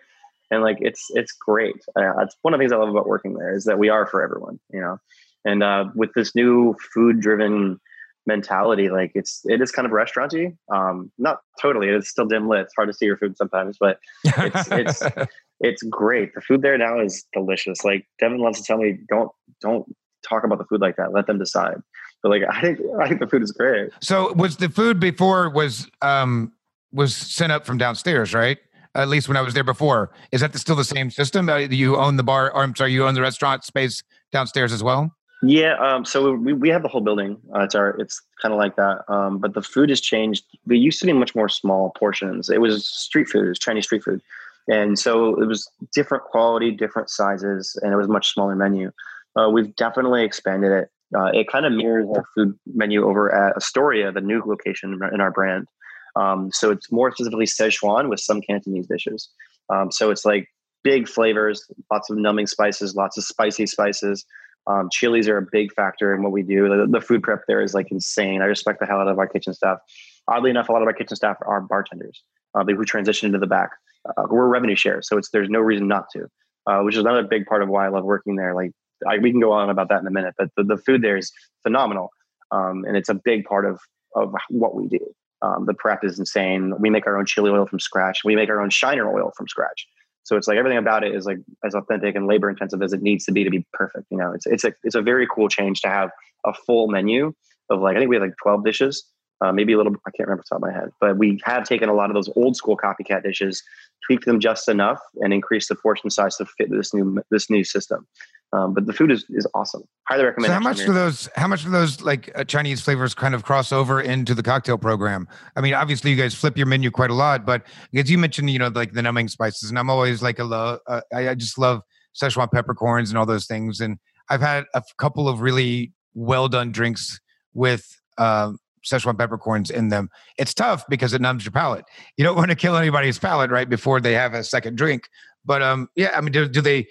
[0.52, 1.84] and like it's it's great.
[1.96, 4.06] Uh, it's one of the things I love about working there is that we are
[4.06, 5.00] for everyone, you know.
[5.46, 7.80] And uh, with this new food driven
[8.26, 8.90] mentality.
[8.90, 10.56] Like it's it is kind of restauranty.
[10.74, 11.90] Um, not totally.
[11.90, 12.62] It's still dim lit.
[12.62, 15.04] It's hard to see your food sometimes, but it's it's
[15.60, 16.34] it's great.
[16.34, 17.84] The food there now is delicious.
[17.84, 19.86] Like Devin wants to tell me, don't don't
[20.28, 21.14] talk about the food like that.
[21.14, 21.82] Let them decide.
[22.22, 23.92] But like I think I think the food is great.
[24.02, 26.54] So was the food before was um
[26.92, 28.58] was sent up from downstairs, right?
[28.96, 30.12] At least when I was there before.
[30.32, 31.50] Is that the, still the same system?
[31.50, 34.84] Uh, you own the bar, or I'm sorry, you own the restaurant space downstairs as
[34.84, 35.12] well?
[35.46, 37.38] Yeah, um, so we, we have the whole building.
[37.54, 39.04] Uh, it's our it's kind of like that.
[39.10, 40.46] Um, but the food has changed.
[40.66, 42.50] We used to be much more small portions.
[42.50, 43.46] It was street food.
[43.46, 44.22] It was Chinese street food,
[44.70, 48.92] and so it was different quality, different sizes, and it was much smaller menu.
[49.38, 50.90] Uh, we've definitely expanded it.
[51.14, 55.20] Uh, it kind of mirrors our food menu over at Astoria, the new location in
[55.20, 55.68] our brand.
[56.16, 59.30] Um, so it's more specifically Szechuan with some Cantonese dishes.
[59.70, 60.48] Um, so it's like
[60.84, 64.26] big flavors, lots of numbing spices, lots of spicy spices.
[64.66, 66.70] Um, chilies are a big factor in what we do.
[66.70, 68.42] The, the, food prep there is like insane.
[68.42, 69.80] I respect the hell out of our kitchen staff.
[70.28, 72.24] Oddly enough, a lot of our kitchen staff are bartenders
[72.56, 73.72] uh, who transition into the back.
[74.06, 76.28] Uh, we're revenue share, so it's there's no reason not to,
[76.68, 78.54] uh, which is another big part of why I love working there.
[78.54, 78.72] Like
[79.08, 81.18] I, we can go on about that in a minute, but the, the food there
[81.18, 82.10] is phenomenal,
[82.52, 83.80] um, and it's a big part of
[84.16, 85.00] of what we do.
[85.42, 86.74] Um, the prep is insane.
[86.80, 88.20] We make our own chili oil from scratch.
[88.24, 89.88] We make our own shiner oil from scratch.
[90.24, 93.02] So it's like everything about it is like as authentic and labor intensive as it
[93.02, 94.06] needs to be to be perfect.
[94.10, 96.10] You know, it's it's a it's a very cool change to have
[96.46, 97.34] a full menu
[97.70, 99.06] of like I think we have like twelve dishes,
[99.42, 99.94] uh, maybe a little.
[100.08, 102.14] I can't remember the top of my head, but we have taken a lot of
[102.14, 103.62] those old school copycat dishes,
[104.06, 107.64] tweaked them just enough, and increased the portion size to fit this new this new
[107.64, 108.08] system.
[108.54, 109.84] Um, but the food is, is awesome.
[110.08, 110.50] Highly recommend.
[110.50, 111.28] So how much do those?
[111.36, 114.78] How much do those like uh, Chinese flavors kind of cross over into the cocktail
[114.78, 115.28] program?
[115.56, 118.52] I mean, obviously you guys flip your menu quite a lot, but because you mentioned,
[118.52, 120.80] you know, like the numbing spices, and I'm always like a love.
[120.88, 121.82] Uh, I, I just love
[122.16, 123.80] Szechuan peppercorns and all those things.
[123.80, 123.98] And
[124.30, 127.20] I've had a couple of really well done drinks
[127.54, 128.52] with uh,
[128.86, 130.10] Szechuan peppercorns in them.
[130.38, 131.86] It's tough because it numbs your palate.
[132.18, 135.08] You don't want to kill anybody's palate right before they have a second drink.
[135.46, 136.88] But um, yeah, I mean, do, do they?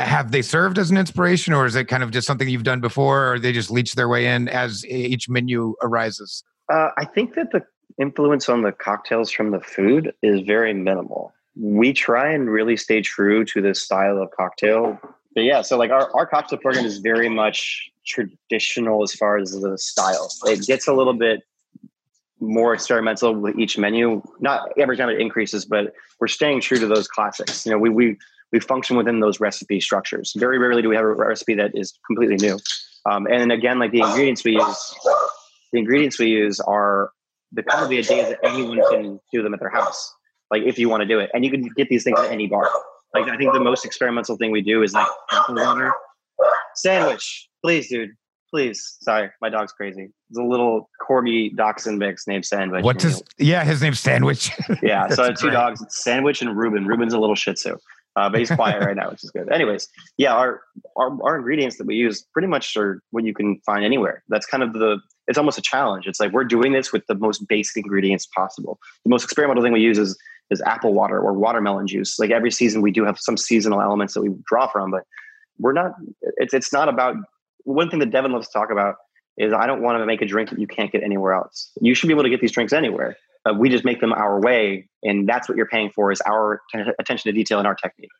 [0.00, 2.80] Have they served as an inspiration or is it kind of just something you've done
[2.80, 6.44] before or they just leech their way in as each menu arises?
[6.72, 7.62] Uh, i think that the
[7.98, 11.32] influence on the cocktails from the food is very minimal.
[11.56, 14.98] We try and really stay true to this style of cocktail.
[15.34, 19.52] But yeah so like our, our cocktail program is very much traditional as far as
[19.52, 20.30] the style.
[20.46, 21.42] It gets a little bit
[22.40, 24.22] more experimental with each menu.
[24.40, 27.66] Not every time it increases but we're staying true to those classics.
[27.66, 28.16] You know we we
[28.52, 30.32] we function within those recipe structures.
[30.36, 32.58] Very rarely do we have a recipe that is completely new.
[33.10, 34.94] Um, and again, like the ingredients we use,
[35.72, 37.10] the ingredients we use are
[37.52, 40.14] the kind of the ideas that anyone can do them at their house.
[40.50, 42.46] Like if you want to do it, and you can get these things at any
[42.46, 42.68] bar.
[43.14, 45.92] Like I think the most experimental thing we do is like apple water
[46.74, 47.48] sandwich.
[47.64, 48.10] Please, dude.
[48.52, 48.96] Please.
[49.00, 50.08] Sorry, my dog's crazy.
[50.28, 52.82] It's a little corgi dachshund mix named Sandwich.
[52.84, 53.22] What does?
[53.38, 54.50] Yeah, his name's Sandwich.
[54.82, 55.08] yeah.
[55.08, 55.52] so I have two great.
[55.52, 56.84] dogs, Sandwich and Ruben.
[56.84, 57.76] Ruben's a little Shih Tzu.
[58.16, 59.50] Uh, but he's quiet right now, which is good.
[59.52, 59.88] Anyways,
[60.18, 60.62] yeah, our,
[60.96, 64.22] our our ingredients that we use pretty much are what you can find anywhere.
[64.28, 64.98] That's kind of the.
[65.28, 66.06] It's almost a challenge.
[66.06, 68.80] It's like we're doing this with the most basic ingredients possible.
[69.04, 70.18] The most experimental thing we use is
[70.50, 72.18] is apple water or watermelon juice.
[72.18, 75.04] Like every season, we do have some seasonal elements that we draw from, but
[75.58, 75.92] we're not.
[76.38, 77.16] It's it's not about.
[77.64, 78.96] One thing that Devin loves to talk about
[79.36, 81.70] is I don't want to make a drink that you can't get anywhere else.
[81.80, 83.16] You should be able to get these drinks anywhere.
[83.48, 86.60] Uh, we just make them our way, and that's what you're paying for is our
[86.98, 88.10] attention to detail and our technique.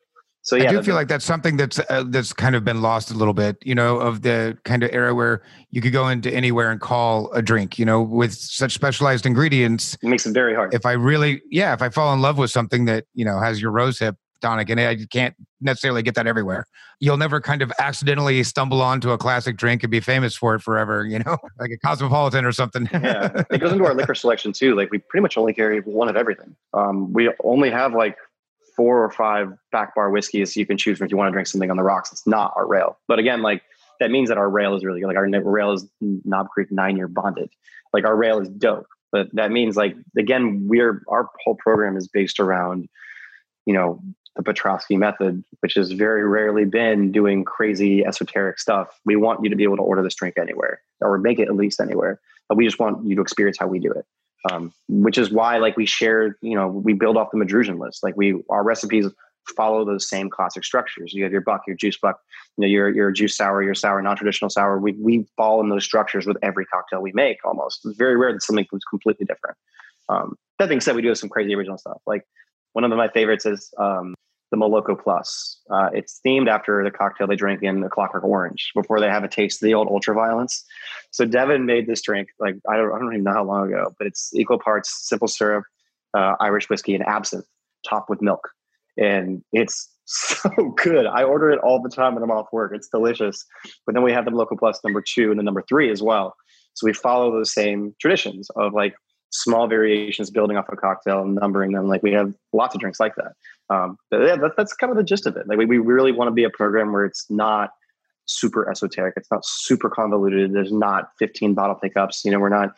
[0.42, 3.10] So yeah, I do feel like that's something that's uh, that's kind of been lost
[3.10, 6.32] a little bit, you know, of the kind of era where you could go into
[6.32, 9.98] anywhere and call a drink, you know, with such specialized ingredients.
[10.02, 10.72] It makes it very hard.
[10.72, 13.60] If I really, yeah, if I fall in love with something that you know has
[13.60, 16.66] your rose hip tonic and I can't necessarily get that everywhere.
[16.98, 20.60] You'll never kind of accidentally stumble onto a classic drink and be famous for it
[20.60, 22.88] forever, you know, like a cosmopolitan or something.
[22.92, 23.42] yeah.
[23.50, 24.74] It goes into our liquor selection too.
[24.74, 26.56] Like we pretty much only carry one of everything.
[26.74, 28.16] Um, we only have like
[28.76, 31.48] four or five back bar whiskeys you can choose from if you want to drink
[31.48, 32.12] something on the rocks.
[32.12, 32.98] It's not our rail.
[33.08, 33.62] But again, like
[33.98, 35.08] that means that our rail is really good.
[35.08, 37.50] Like our rail is Knob Creek nine year bonded.
[37.92, 38.86] Like our rail is dope.
[39.12, 42.88] But that means like again, we're our whole program is based around
[43.66, 44.00] you know,
[44.36, 49.00] the Petraske method, which has very rarely been doing crazy esoteric stuff.
[49.04, 51.56] We want you to be able to order this drink anywhere or make it at
[51.56, 52.20] least anywhere.
[52.48, 54.04] But we just want you to experience how we do it.
[54.50, 58.02] Um, which is why like we share, you know, we build off the Madrusan list.
[58.02, 59.06] Like we our recipes
[59.54, 61.12] follow those same classic structures.
[61.12, 62.18] You have your buck, your juice buck,
[62.56, 64.78] you know, your your juice sour, your sour, non-traditional sour.
[64.78, 67.84] We we fall in those structures with every cocktail we make almost.
[67.84, 69.58] It's very rare that something was completely different.
[70.08, 72.00] Um, that being said, we do have some crazy original stuff.
[72.06, 72.24] Like
[72.72, 74.14] one of my favorites is um,
[74.50, 75.60] the Moloko Plus.
[75.70, 79.24] Uh, it's themed after the cocktail they drink in the Clockwork Orange before they have
[79.24, 80.64] a taste of the old ultra violence.
[81.10, 83.94] So Devin made this drink like I don't I don't even know how long ago,
[83.98, 85.64] but it's equal parts simple syrup,
[86.14, 87.46] uh, Irish whiskey, and absinthe
[87.88, 88.48] topped with milk,
[88.96, 91.06] and it's so good.
[91.06, 92.72] I order it all the time when I'm off work.
[92.74, 93.44] It's delicious.
[93.86, 96.34] But then we have the Moloko Plus number two and the number three as well.
[96.74, 98.94] So we follow those same traditions of like
[99.30, 101.88] small variations building off a cocktail and numbering them.
[101.88, 103.32] Like we have lots of drinks like that.
[103.74, 105.46] Um, but yeah, that, that's kind of the gist of it.
[105.46, 107.70] Like we, we really want to be a program where it's not
[108.26, 109.14] super esoteric.
[109.16, 110.52] It's not super convoluted.
[110.52, 112.24] There's not 15 bottle pickups.
[112.24, 112.74] You know, we're not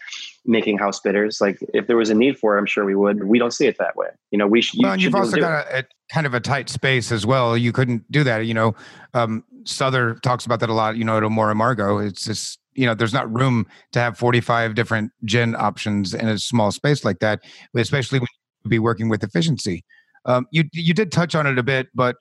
[0.46, 1.40] making house bitters.
[1.40, 3.24] Like if there was a need for it, I'm sure we would.
[3.24, 4.08] We don't see it that way.
[4.30, 6.68] You know, we sh- well, you have also got a, a, kind of a tight
[6.68, 7.56] space as well.
[7.56, 8.46] You couldn't do that.
[8.46, 8.74] You know,
[9.14, 10.96] um, Sother talks about that a lot.
[10.96, 14.74] You know, at Amor Amargo, it's just you know there's not room to have 45
[14.74, 17.40] different gin options in a small space like that
[17.76, 18.28] especially when
[18.64, 19.84] you be working with efficiency
[20.24, 22.16] um, you you did touch on it a bit but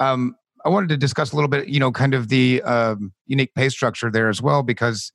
[0.00, 0.34] um,
[0.64, 3.68] i wanted to discuss a little bit you know kind of the um, unique pay
[3.68, 5.12] structure there as well because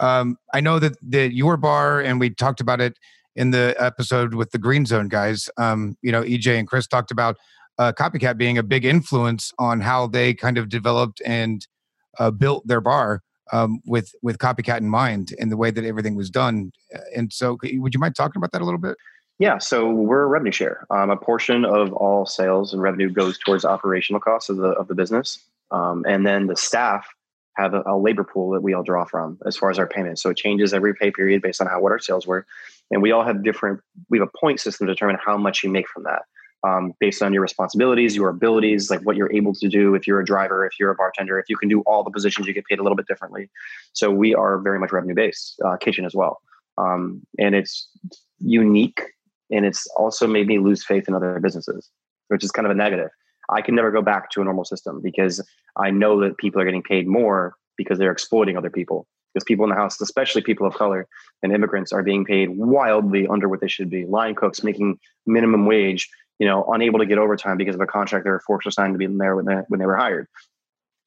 [0.00, 2.98] um, i know that the your bar and we talked about it
[3.36, 7.10] in the episode with the green zone guys um, you know ej and chris talked
[7.10, 7.36] about
[7.80, 11.66] uh, copycat being a big influence on how they kind of developed and
[12.18, 13.22] uh, built their bar
[13.52, 16.72] um, with with copycat in mind and the way that everything was done.
[17.16, 18.96] And so, would you mind talking about that a little bit?
[19.38, 20.86] Yeah, so we're a revenue share.
[20.90, 24.86] Um, a portion of all sales and revenue goes towards operational costs of the of
[24.86, 27.08] the business, um, and then the staff
[27.56, 30.22] have a, a, labor pool that we all draw from as far as our payments.
[30.22, 32.46] So it changes every pay period based on how what our sales were,
[32.90, 33.80] and we all have different.
[34.10, 36.22] We have a point system to determine how much you make from that
[36.62, 39.94] um, based on your responsibilities, your abilities, like what you're able to do.
[39.94, 42.46] If you're a driver, if you're a bartender, if you can do all the positions,
[42.46, 43.48] you get paid a little bit differently.
[43.92, 46.40] So we are very much revenue based, uh, kitchen as well.
[46.78, 47.88] Um, and it's
[48.38, 49.00] unique.
[49.50, 51.90] And it's also made me lose faith in other businesses,
[52.28, 53.10] which is kind of a negative.
[53.48, 55.44] I can never go back to a normal system because
[55.76, 59.06] I know that people are getting paid more because they're exploiting other people.
[59.32, 61.06] Because people in the house, especially people of color
[61.42, 64.04] and immigrants, are being paid wildly under what they should be.
[64.04, 66.08] Line cooks making minimum wage
[66.40, 68.92] you know, unable to get overtime because of a contract they were forced to sign
[68.92, 70.26] to be in there when they, when they were hired.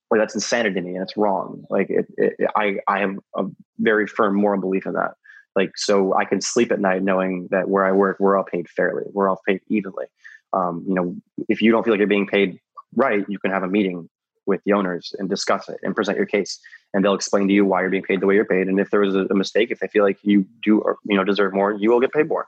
[0.09, 1.65] Well, that's insanity to me, and it's wrong.
[1.71, 3.45] Like, it, it, I I have a
[3.79, 5.15] very firm moral belief in that.
[5.55, 8.69] Like, so I can sleep at night knowing that where I work, we're all paid
[8.69, 10.05] fairly, we're all paid evenly.
[10.53, 11.15] Um, you know,
[11.49, 12.59] if you don't feel like you're being paid
[12.95, 14.07] right, you can have a meeting
[14.45, 16.59] with the owners and discuss it and present your case,
[16.93, 18.67] and they'll explain to you why you're being paid the way you're paid.
[18.67, 21.17] And if there was a, a mistake, if they feel like you do, or, you
[21.17, 22.47] know, deserve more, you will get paid more.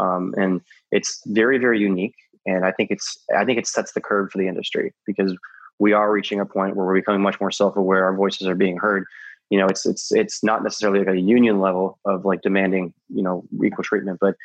[0.00, 0.60] Um, and
[0.90, 2.16] it's very, very unique.
[2.46, 5.36] And I think it's I think it sets the curve for the industry because
[5.78, 8.04] we are reaching a point where we're becoming much more self-aware.
[8.04, 9.04] Our voices are being heard.
[9.50, 13.22] You know, it's it's it's not necessarily like a union level of like demanding you
[13.22, 14.36] know equal treatment, but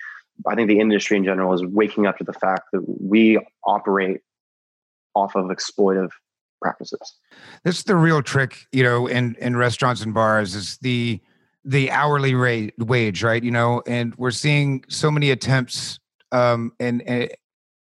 [0.48, 4.22] I think the industry in general is waking up to the fact that we operate
[5.16, 6.10] off of exploitive
[6.62, 7.16] practices.
[7.64, 11.20] This is the real trick, you know, in in restaurants and bars is the
[11.66, 13.44] the hourly rate wage, right?
[13.44, 16.00] You know, and we're seeing so many attempts
[16.32, 17.30] um and, and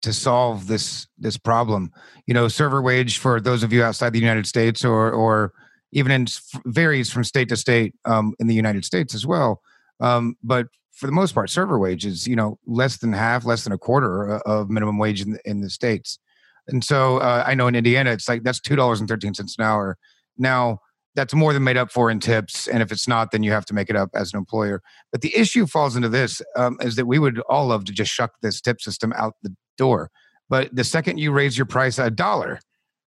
[0.02, 1.92] to solve this this problem.
[2.26, 5.54] You know, server wage for those of you outside the United States, or or
[5.92, 6.28] even in
[6.66, 9.62] varies from state to state um, in the United States as well.
[10.00, 13.64] Um, but for the most part, server wage is you know less than half, less
[13.64, 16.20] than a quarter uh, of minimum wage in the, in the states.
[16.68, 19.56] And so uh, I know in Indiana, it's like that's two dollars and thirteen cents
[19.58, 19.98] an hour.
[20.38, 20.80] Now
[21.16, 23.66] that's more than made up for in tips, and if it's not, then you have
[23.66, 24.82] to make it up as an employer.
[25.12, 28.12] But the issue falls into this: um, is that we would all love to just
[28.12, 30.12] shuck this tip system out the door.
[30.50, 32.60] But the second you raise your price a dollar,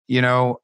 [0.08, 0.60] you know,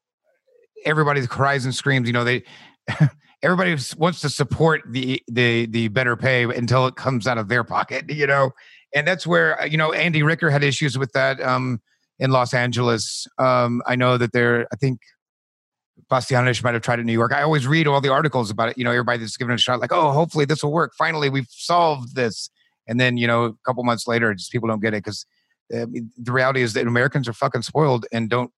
[0.84, 2.06] everybody cries and screams.
[2.08, 2.44] You know, they
[3.42, 7.64] everybody wants to support the the the better pay until it comes out of their
[7.64, 8.06] pocket.
[8.18, 8.50] You know,
[8.94, 11.80] and that's where you know Andy Ricker had issues with that um,
[12.18, 13.26] in Los Angeles.
[13.38, 14.66] Um, I know that there.
[14.72, 15.00] I think
[16.10, 17.32] Bastianich might have tried it in New York.
[17.32, 18.78] I always read all the articles about it.
[18.78, 20.92] You know, everybody that's giving it a shot, like, oh, hopefully this will work.
[20.96, 22.50] Finally, we've solved this.
[22.86, 25.26] And then, you know, a couple months later, just people don't get it because
[25.72, 28.50] I mean, the reality is that Americans are fucking spoiled and don't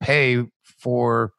[0.00, 0.44] pay
[0.78, 1.32] for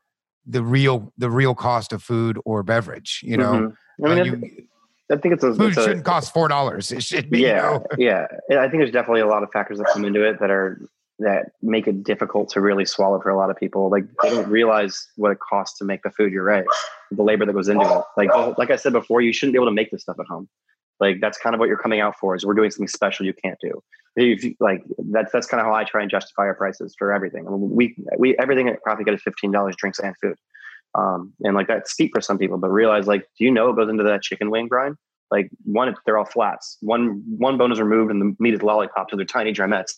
[0.45, 3.21] the real the real cost of food or beverage.
[3.23, 4.05] You know, mm-hmm.
[4.05, 4.67] I mean, uh, you,
[5.11, 6.91] I think it's a food it's a, shouldn't cost four dollars.
[6.91, 7.41] It should be.
[7.41, 8.27] Yeah, you know?
[8.49, 8.59] yeah.
[8.59, 10.81] I think there's definitely a lot of factors that come into it that are
[11.19, 13.89] that make it difficult to really swallow for a lot of people.
[13.89, 16.31] Like they don't realize what it costs to make the food.
[16.33, 16.65] You're right,
[17.11, 18.03] the labor that goes into it.
[18.17, 20.49] Like like I said before, you shouldn't be able to make this stuff at home.
[20.99, 22.35] Like that's kind of what you're coming out for.
[22.35, 23.81] Is we're doing something special you can't do.
[24.17, 27.47] You, like that's that's kind of how I try and justify our prices for everything.
[27.47, 30.37] I mean, we we everything at Copycat is fifteen dollars, drinks and food.
[30.97, 33.75] Um, and like that's steep for some people, but realize like, do you know what
[33.75, 34.95] goes into that chicken wing grind?
[35.31, 36.77] Like one, they're all flats.
[36.81, 39.93] One one bone is removed and the meat is lollipops, so they're tiny drumettes.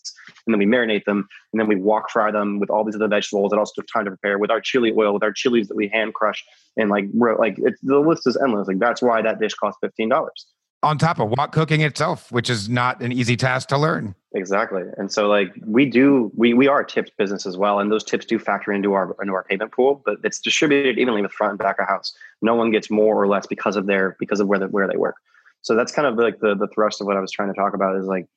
[0.46, 3.08] And then we marinate them, and then we wok fry them with all these other
[3.08, 5.76] vegetables that also took time to prepare with our chili oil, with our chilies that
[5.76, 6.44] we hand crush,
[6.78, 8.68] and like like the list is endless.
[8.68, 10.48] Like that's why that dish costs fifteen dollars
[10.84, 14.16] on top of wok cooking itself, which is not an easy task to learn.
[14.38, 14.84] Exactly.
[14.98, 17.80] And so like we do we we are a tips business as well.
[17.80, 21.24] And those tips do factor into our into our payment pool, but it's distributed evenly
[21.24, 22.16] with front and back of house.
[22.44, 24.96] No one gets more or less because of their because of where the, where they
[24.96, 25.16] work.
[25.64, 27.74] So that's kind of like the the thrust of what I was trying to talk
[27.74, 28.28] about is like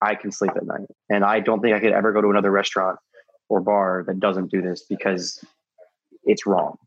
[0.00, 0.88] I can sleep at night.
[1.08, 2.98] And I don't think I could ever go to another restaurant
[3.48, 5.44] or bar that doesn't do this because
[6.24, 6.78] it's wrong.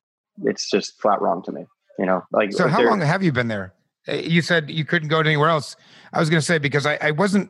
[0.43, 1.65] It's just flat wrong to me.
[1.97, 2.67] You know, like so.
[2.67, 3.73] How long have you been there?
[4.09, 5.77] Uh, you said you couldn't go to anywhere else.
[6.11, 7.49] I was going to say because I, I wasn't.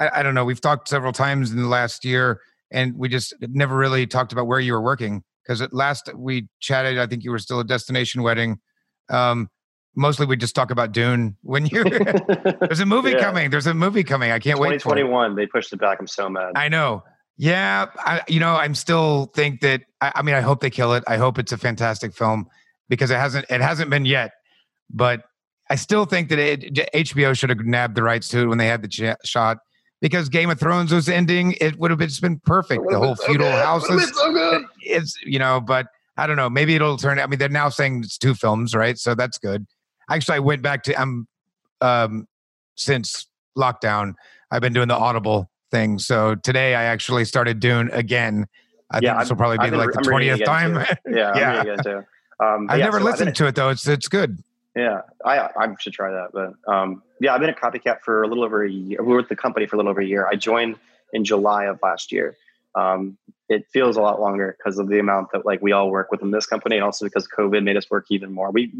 [0.00, 0.44] I, I, don't know.
[0.44, 2.40] We've talked several times in the last year,
[2.72, 5.22] and we just never really talked about where you were working.
[5.44, 8.58] Because at last we chatted, I think you were still a destination wedding.
[9.08, 9.48] Um,
[9.96, 11.36] mostly we just talk about Dune.
[11.42, 11.84] When you
[12.60, 13.20] there's a movie yeah.
[13.20, 13.50] coming.
[13.50, 14.30] There's a movie coming.
[14.30, 14.80] I can't wait.
[14.80, 15.36] 2021.
[15.36, 15.98] They pushed it back.
[16.00, 16.52] I'm so mad.
[16.56, 17.02] I know.
[17.36, 19.82] Yeah, I, you know, I'm still think that.
[20.00, 21.04] I, I mean, I hope they kill it.
[21.06, 22.46] I hope it's a fantastic film
[22.88, 23.46] because it hasn't.
[23.48, 24.32] It hasn't been yet,
[24.90, 25.24] but
[25.70, 28.66] I still think that it, HBO should have nabbed the rights to it when they
[28.66, 29.58] had the ch- shot
[30.00, 31.54] because Game of Thrones was ending.
[31.60, 32.82] It would have just been perfect.
[32.88, 34.12] The whole feudal so houses.
[34.14, 35.86] So it's you know, but
[36.16, 36.50] I don't know.
[36.50, 37.18] Maybe it'll turn.
[37.18, 38.98] I mean, they're now saying it's two films, right?
[38.98, 39.66] So that's good.
[40.08, 41.26] Actually, I went back to um
[41.80, 42.26] um
[42.76, 43.26] since
[43.56, 44.14] lockdown.
[44.50, 45.98] I've been doing the Audible thing.
[45.98, 48.46] So today I actually started Dune again.
[48.90, 50.76] I yeah, think this will probably be like the twentieth time.
[51.06, 52.02] yeah, yeah.
[52.40, 53.68] Um, I've yeah, never so listened to it though.
[53.68, 54.42] It's it's good.
[54.74, 56.30] Yeah, I I should try that.
[56.32, 59.02] But um, yeah, I've been a copycat for a little over a year.
[59.02, 60.26] We were with the company for a little over a year.
[60.26, 60.76] I joined
[61.12, 62.36] in July of last year.
[62.74, 63.18] Um,
[63.48, 66.30] it feels a lot longer because of the amount that like we all work within
[66.30, 68.50] this company, and also because COVID made us work even more.
[68.50, 68.72] We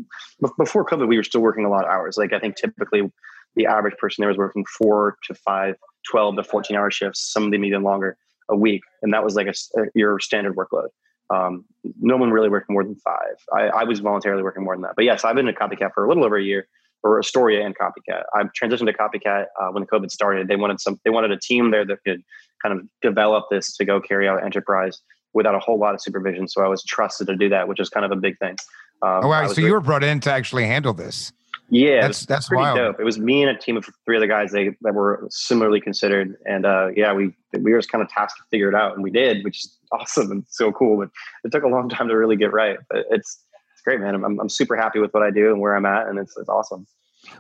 [0.57, 2.17] before COVID, we were still working a lot of hours.
[2.17, 3.11] Like I think typically
[3.57, 5.75] the average person there was working four to five,
[6.09, 8.17] 12 to 14 hour shifts, some of them even longer
[8.49, 8.83] a week.
[9.03, 10.89] And that was like a, a your standard workload.
[11.31, 11.65] Um,
[12.01, 13.37] no one really worked more than five.
[13.53, 14.95] I, I, was voluntarily working more than that.
[14.97, 16.67] But yes, I've been a copycat for a little over a year,
[17.03, 18.23] or Astoria and copycat.
[18.35, 20.49] I transitioned to copycat uh, when COVID started.
[20.49, 21.01] They wanted some.
[21.05, 22.23] They wanted a team there that could
[22.63, 25.01] kind of develop this to go carry out enterprise
[25.33, 26.49] without a whole lot of supervision.
[26.49, 28.57] So I was trusted to do that, which is kind of a big thing.
[29.03, 29.47] Um, oh wow!
[29.49, 31.33] So you were brought in to actually handle this.
[31.71, 32.77] Yeah, that's that's pretty wild.
[32.77, 33.01] dope.
[33.01, 36.37] It was me and a team of three other guys they, that were similarly considered,
[36.45, 39.03] and uh, yeah, we we were just kind of tasked to figure it out, and
[39.03, 40.99] we did, which is awesome and so cool.
[40.99, 41.11] But
[41.45, 42.79] it took a long time to really get right.
[42.91, 43.43] But it's
[43.81, 44.15] it's great, man.
[44.15, 46.51] I'm I'm super happy with what I do and where I'm at, and it's it's
[46.51, 46.87] awesome.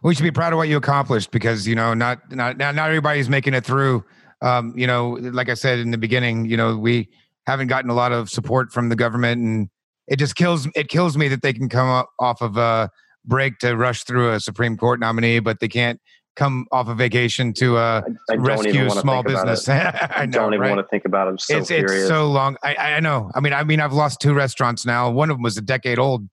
[0.03, 2.88] We should be proud of what you accomplished because you know not not not, not
[2.88, 4.05] everybody's making it through.
[4.41, 7.11] Um, you know, like I said in the beginning, you know we
[7.47, 9.68] haven't gotten a lot of support from the government, and
[10.09, 12.88] it just kills it kills me that they can come off of a
[13.26, 16.01] break to rush through a Supreme Court nominee, but they can't
[16.41, 19.68] come off a vacation to uh, I, I rescue small business.
[19.68, 20.70] I, know, don't even right?
[20.70, 21.38] want to think about it.
[21.41, 22.57] So it's, it's so long.
[22.64, 23.30] I, I know.
[23.34, 25.11] I mean, I mean, I've lost two restaurants now.
[25.11, 26.26] One of them was a decade old,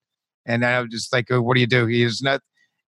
[0.46, 1.88] and I was just like, what do you do?
[1.88, 2.40] He's not.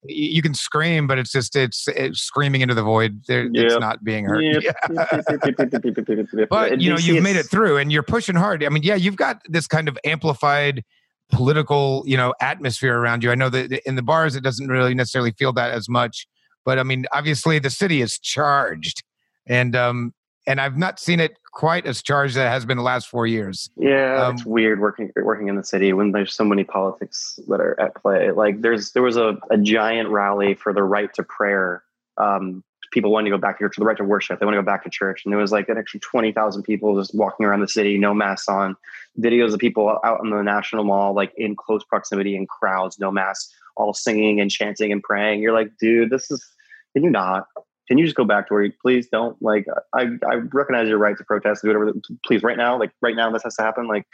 [0.04, 3.24] You can scream, but it's just it's, it's screaming into the void.
[3.28, 3.48] Yep.
[3.56, 4.44] It's not being heard.
[4.44, 4.76] Yep.
[6.50, 8.64] but you know, you've made it through, and you're pushing hard.
[8.64, 10.84] I mean, yeah, you've got this kind of amplified
[11.30, 14.94] political you know atmosphere around you i know that in the bars it doesn't really
[14.94, 16.26] necessarily feel that as much
[16.68, 19.02] but i mean obviously the city is charged
[19.48, 20.14] and um
[20.46, 23.26] and i've not seen it quite as charged as it has been the last four
[23.26, 27.40] years yeah um, it's weird working working in the city when there's so many politics
[27.48, 31.14] that are at play like there's there was a, a giant rally for the right
[31.14, 31.82] to prayer
[32.18, 32.62] um
[32.92, 34.40] people wanting to go back to church, the right to worship.
[34.40, 35.24] They want to go back to church.
[35.26, 38.48] And there was like an extra 20,000 people just walking around the city, no masks
[38.48, 38.78] on.
[39.20, 43.12] Videos of people out in the National Mall, like in close proximity in crowds, no
[43.12, 45.42] masks, all singing and chanting and praying.
[45.42, 46.44] You're like, dude, this is,
[46.98, 47.46] can you not?
[47.88, 50.98] Can you just go back to where you please don't like I, I recognize your
[50.98, 51.94] right to protest, do whatever
[52.26, 53.88] please right now, like right now this has to happen.
[53.88, 54.06] Like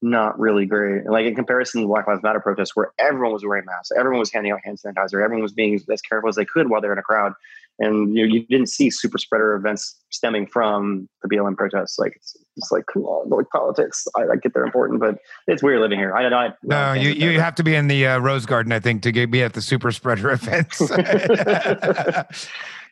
[0.00, 1.02] not really great.
[1.02, 4.20] And Like in comparison to Black Lives Matter protests where everyone was wearing masks, everyone
[4.20, 6.92] was handing out hand sanitizer, everyone was being as careful as they could while they're
[6.92, 7.32] in a crowd
[7.78, 11.98] and you, know, you didn't see super spreader events stemming from the BLM protests.
[11.98, 14.06] Like it's, it's like come on, like politics.
[14.16, 16.14] I, I, get they're important, but it's weird living here.
[16.14, 16.52] I don't know.
[16.64, 19.30] No, you you have to be in the uh, Rose Garden, I think, to get,
[19.30, 20.80] be at the super spreader events.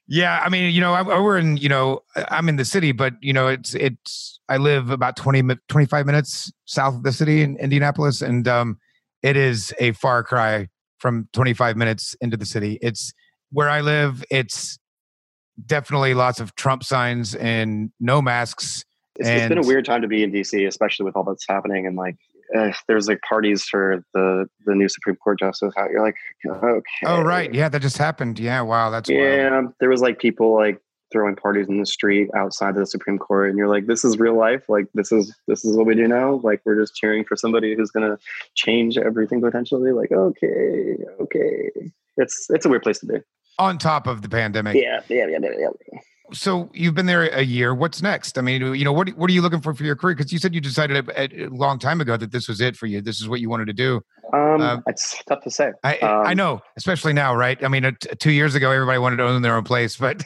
[0.08, 3.14] Yeah, I mean, you know, I, we're in, you know, I'm in the city, but
[3.20, 4.38] you know, it's it's.
[4.48, 8.78] I live about 20, 25 minutes south of the city in Indianapolis, and um,
[9.24, 10.68] it is a far cry
[10.98, 12.78] from 25 minutes into the city.
[12.80, 13.12] It's
[13.50, 14.24] where I live.
[14.30, 14.78] It's
[15.64, 18.84] definitely lots of Trump signs and no masks.
[19.16, 21.46] It's, and, it's been a weird time to be in DC, especially with all that's
[21.48, 21.86] happening.
[21.86, 22.16] And like,
[22.54, 25.72] uh, there's like parties for the the new Supreme Court justice.
[25.76, 26.16] You're like,
[26.46, 26.82] okay.
[27.04, 28.38] Oh right, yeah, that just happened.
[28.38, 29.50] Yeah, wow, that's yeah.
[29.50, 29.72] Wild.
[29.80, 30.80] There was like people like
[31.12, 34.18] throwing parties in the street outside of the Supreme Court, and you're like, this is
[34.18, 34.62] real life.
[34.68, 36.40] Like this is this is what we do now.
[36.42, 38.18] Like we're just cheering for somebody who's gonna
[38.54, 39.92] change everything potentially.
[39.92, 41.70] Like okay, okay.
[42.16, 43.18] It's it's a weird place to be
[43.58, 44.76] on top of the pandemic.
[44.76, 45.68] Yeah, yeah, yeah, yeah.
[45.92, 46.00] yeah.
[46.32, 47.72] So you've been there a year.
[47.72, 48.36] What's next?
[48.36, 50.16] I mean, you know, what what are you looking for for your career?
[50.16, 52.86] Because you said you decided a, a, long time ago that this was it for
[52.86, 53.00] you.
[53.00, 54.00] This is what you wanted to do.
[54.32, 55.70] Um, uh, it's tough to say.
[55.84, 57.62] I um, I know, especially now, right?
[57.64, 60.24] I mean, two years ago, everybody wanted to own their own place, but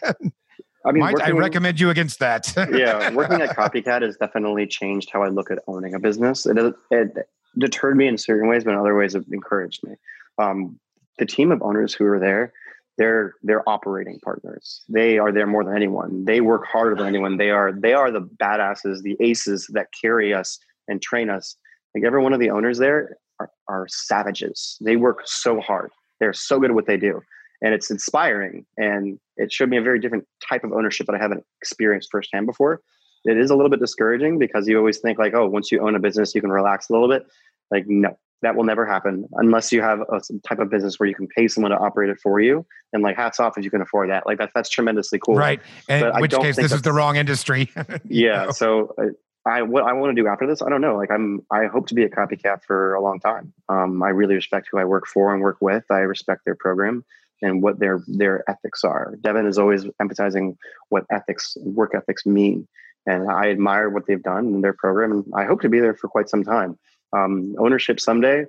[0.87, 2.51] I mean, working, I recommend you against that.
[2.73, 6.47] yeah, working at Copycat has definitely changed how I look at owning a business.
[6.47, 7.29] It, it
[7.59, 9.97] deterred me in certain ways, but in other ways, it encouraged me.
[10.39, 10.81] Um,
[11.19, 12.53] the team of owners who are there
[13.01, 14.83] they're they're operating partners.
[14.91, 16.27] They are there more than anyone.
[16.27, 17.39] They work harder than anyone.
[17.39, 21.57] They are they are the badasses, the aces that carry us and train us.
[21.95, 24.77] Like every one of the owners there are, are savages.
[24.83, 25.91] They work so hard.
[26.21, 27.23] They're so good at what they do.
[27.63, 28.67] And it's inspiring.
[28.77, 32.45] And it showed me a very different type of ownership that I haven't experienced firsthand
[32.45, 32.83] before.
[33.25, 35.95] It is a little bit discouraging because you always think like, oh, once you own
[35.95, 37.27] a business, you can relax a little bit.
[37.71, 41.15] Like, no, that will never happen unless you have a type of business where you
[41.15, 42.67] can pay someone to operate it for you.
[42.93, 44.27] And like, hats off if you can afford that.
[44.27, 45.35] Like that, that's tremendously cool.
[45.35, 45.61] Right.
[45.89, 47.71] And in which case, this is the wrong industry.
[48.05, 48.47] yeah.
[48.47, 48.51] Know?
[48.53, 50.97] So uh, I, what I want to do after this, I don't know.
[50.97, 53.53] Like I'm, I hope to be a copycat for a long time.
[53.69, 55.85] Um, I really respect who I work for and work with.
[55.91, 57.05] I respect their program
[57.43, 59.17] and what their their ethics are.
[59.23, 60.57] Devin is always emphasizing
[60.89, 62.69] what ethics, work ethics mean,
[63.07, 65.13] and I admire what they've done in their program.
[65.13, 66.79] And I hope to be there for quite some time
[67.13, 68.45] um, ownership someday?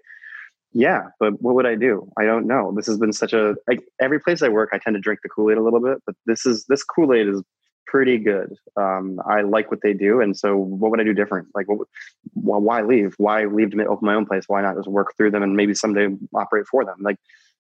[0.74, 2.10] Yeah but what would i do?
[2.18, 2.74] I don't know.
[2.76, 5.30] This has been such a like every place i work i tend to drink the
[5.30, 7.44] kool-aid a little bit but this is this kool-aid is
[7.88, 8.56] pretty good.
[8.78, 11.50] Um, i like what they do and so what would i do different?
[11.54, 11.88] Like what,
[12.34, 13.16] why leave?
[13.18, 14.46] Why leave to open my own place?
[14.48, 16.98] Why not just work through them and maybe someday operate for them?
[17.02, 17.18] Like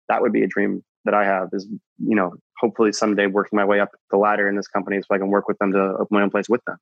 [0.08, 1.66] that would be a dream that i have is
[1.97, 5.18] you know hopefully someday working my way up the ladder in this company so i
[5.18, 6.78] can work with them to open my own place with them.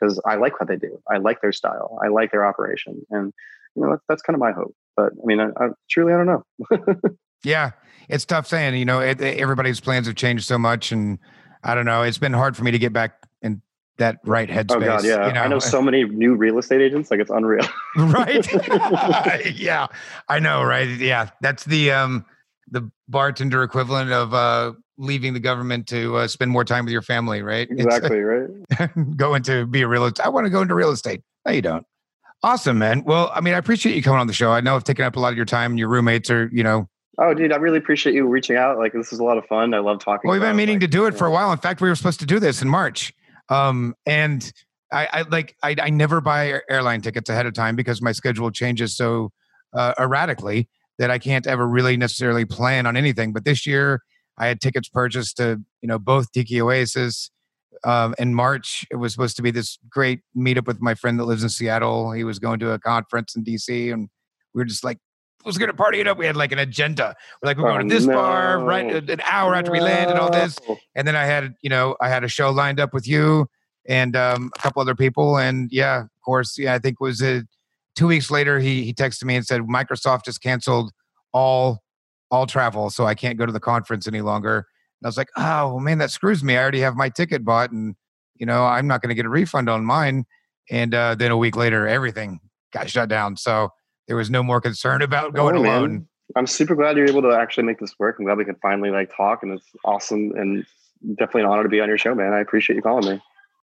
[0.00, 0.98] Because i like what they do.
[1.10, 1.98] I like their style.
[2.02, 3.04] I like their operation.
[3.10, 3.32] And
[3.78, 4.74] you know, that's, that's kind of my hope.
[4.96, 6.94] But I mean, I, I truly, I don't know.
[7.44, 7.70] yeah,
[8.08, 8.74] it's tough saying.
[8.76, 11.18] You know, it, everybody's plans have changed so much, and
[11.62, 12.02] I don't know.
[12.02, 13.62] It's been hard for me to get back in
[13.98, 14.76] that right headspace.
[14.76, 15.28] Oh God, yeah.
[15.28, 15.40] You know?
[15.40, 17.10] I know so many new real estate agents.
[17.10, 17.66] Like it's unreal.
[17.96, 19.54] right.
[19.54, 19.86] yeah,
[20.28, 20.64] I know.
[20.64, 20.88] Right.
[20.88, 22.24] Yeah, that's the um
[22.70, 27.02] the bartender equivalent of uh leaving the government to uh, spend more time with your
[27.02, 27.40] family.
[27.40, 27.68] Right.
[27.70, 28.18] Exactly.
[28.18, 29.16] right.
[29.16, 30.10] going to be a real.
[30.24, 31.22] I want to go into real estate.
[31.46, 31.86] No, you don't.
[32.42, 33.02] Awesome, man.
[33.04, 34.52] Well, I mean, I appreciate you coming on the show.
[34.52, 35.72] I know I've taken up a lot of your time.
[35.72, 36.88] and Your roommates are, you know.
[37.20, 38.78] Oh, dude, I really appreciate you reaching out.
[38.78, 39.74] Like, this is a lot of fun.
[39.74, 40.28] I love talking.
[40.28, 41.50] Well, we've been meaning like, to do it for a while.
[41.50, 43.12] In fact, we were supposed to do this in March.
[43.48, 44.52] Um, and
[44.92, 48.52] I, I like, I, I never buy airline tickets ahead of time because my schedule
[48.52, 49.32] changes so
[49.74, 50.68] uh, erratically
[50.98, 53.32] that I can't ever really necessarily plan on anything.
[53.32, 54.00] But this year,
[54.38, 57.32] I had tickets purchased to, you know, both Tiki Oasis
[57.84, 58.86] um, in March.
[58.90, 62.12] It was supposed to be this great meetup with my friend that lives in Seattle.
[62.12, 64.08] He was going to a conference in DC, and
[64.54, 64.98] we were just like,
[65.48, 66.18] was going to party it up.
[66.18, 67.16] We had like an agenda.
[67.42, 68.14] We're like, we're going to this no.
[68.14, 69.78] bar right an hour after no.
[69.78, 70.56] we land and all this.
[70.94, 73.48] And then I had, you know, I had a show lined up with you
[73.88, 75.38] and um, a couple other people.
[75.38, 77.46] And yeah, of course, yeah, I think was it
[77.96, 78.60] two weeks later.
[78.60, 80.92] He he texted me and said Microsoft just canceled
[81.32, 81.82] all
[82.30, 84.66] all travel, so I can't go to the conference any longer.
[85.00, 86.56] And I was like, oh man, that screws me.
[86.56, 87.94] I already have my ticket bought, and
[88.36, 90.24] you know I'm not going to get a refund on mine.
[90.70, 92.40] And uh, then a week later, everything
[92.72, 93.36] got shut down.
[93.36, 93.70] So
[94.06, 95.92] there was no more concern about going oh, alone.
[95.92, 96.08] Man.
[96.36, 98.16] I'm super glad you're able to actually make this work.
[98.18, 100.66] I'm glad we can finally like talk, and it's awesome and
[101.16, 102.34] definitely an honor to be on your show, man.
[102.34, 103.22] I appreciate you calling me.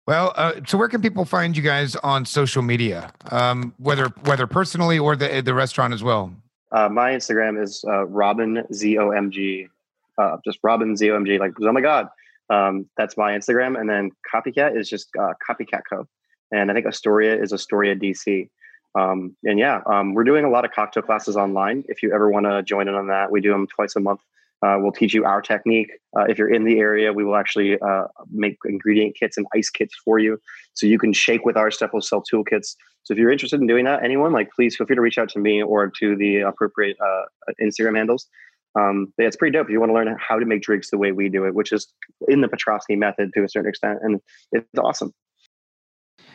[0.06, 4.46] Well, uh, so where can people find you guys on social media, um, whether whether
[4.46, 6.32] personally or the the restaurant as well?
[6.70, 9.66] Uh, my Instagram is uh, Robin Z O M G
[10.18, 12.08] uh, just Robin ZOMG, like, oh my God.
[12.50, 13.78] Um, that's my Instagram.
[13.78, 16.06] And then Copycat is just uh, Copycat Co.
[16.52, 18.48] And I think Astoria is Astoria DC.
[18.94, 21.84] Um, and yeah, um, we're doing a lot of cocktail classes online.
[21.88, 24.20] If you ever want to join in on that, we do them twice a month.
[24.64, 25.90] Uh, we'll teach you our technique.
[26.16, 29.68] Uh, if you're in the area, we will actually uh, make ingredient kits and ice
[29.68, 30.38] kits for you,
[30.72, 31.90] so you can shake with our stuff.
[31.92, 32.76] We'll sell toolkits.
[33.02, 35.28] So if you're interested in doing that, anyone like, please feel free to reach out
[35.30, 37.24] to me or to the appropriate uh,
[37.60, 38.26] Instagram handles.
[38.78, 40.98] Um, yeah, it's pretty dope if you want to learn how to make drinks the
[40.98, 41.86] way we do it, which is
[42.28, 44.20] in the Petraske method to a certain extent, and
[44.52, 45.12] it's awesome.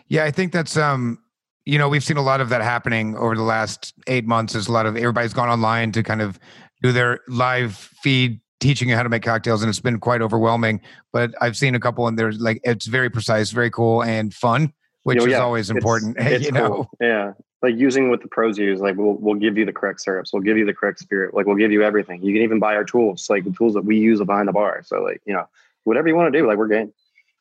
[0.08, 1.20] Yeah, I think that's um,
[1.66, 4.54] you know, we've seen a lot of that happening over the last eight months.
[4.54, 6.40] There's a lot of everybody's gone online to kind of
[6.82, 10.82] do their live feed teaching you how to make cocktails, and it's been quite overwhelming.
[11.14, 14.74] But I've seen a couple, and there's like it's very precise, very cool, and fun,
[15.04, 16.18] which is always important.
[16.18, 16.90] It's, it's you cool.
[17.00, 18.80] know, yeah, like using what the pros use.
[18.80, 21.46] Like we'll we'll give you the correct syrups, we'll give you the correct spirit, like
[21.46, 22.22] we'll give you everything.
[22.24, 24.82] You can even buy our tools, like the tools that we use behind the bar.
[24.86, 25.48] So like you know,
[25.84, 26.94] whatever you want to do, like we're game.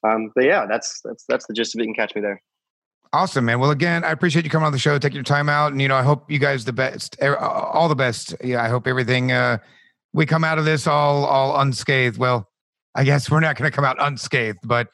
[0.05, 1.83] Um, but yeah, that's that's that's the gist of it.
[1.83, 2.43] You can catch me there.
[3.13, 3.59] Awesome, man.
[3.59, 5.89] Well, again, I appreciate you coming on the show, taking your time out, and you
[5.89, 8.35] know, I hope you guys the best, all the best.
[8.45, 9.33] Yeah, I hope everything.
[9.33, 9.59] Uh,
[10.13, 12.19] we come out of this all all unscathed.
[12.19, 12.49] Well,
[12.95, 14.89] I guess we're not going to come out unscathed, but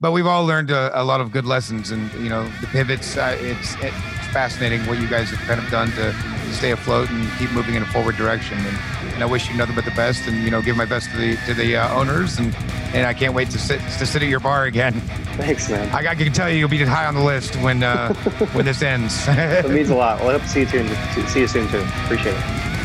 [0.00, 3.16] but we've all learned a, a, lot of good lessons, and you know, the pivots.
[3.16, 3.96] Uh, it's it's
[4.32, 6.14] fascinating what you guys have kind of done to,
[6.52, 8.56] stay afloat and keep moving in a forward direction.
[8.58, 8.78] And,
[9.12, 11.16] and, I wish you nothing but the best, and you know, give my best to
[11.16, 12.54] the to the uh, owners and
[12.94, 14.94] and I can't wait to sit to sit at your bar again.
[15.36, 15.94] Thanks, man.
[15.94, 18.14] I, I can tell you, you'll be high on the list when uh,
[18.52, 19.24] when this ends.
[19.28, 20.20] it means a lot.
[20.20, 21.26] Well, I hope to see you soon.
[21.26, 21.84] See you soon too.
[22.04, 22.77] Appreciate it.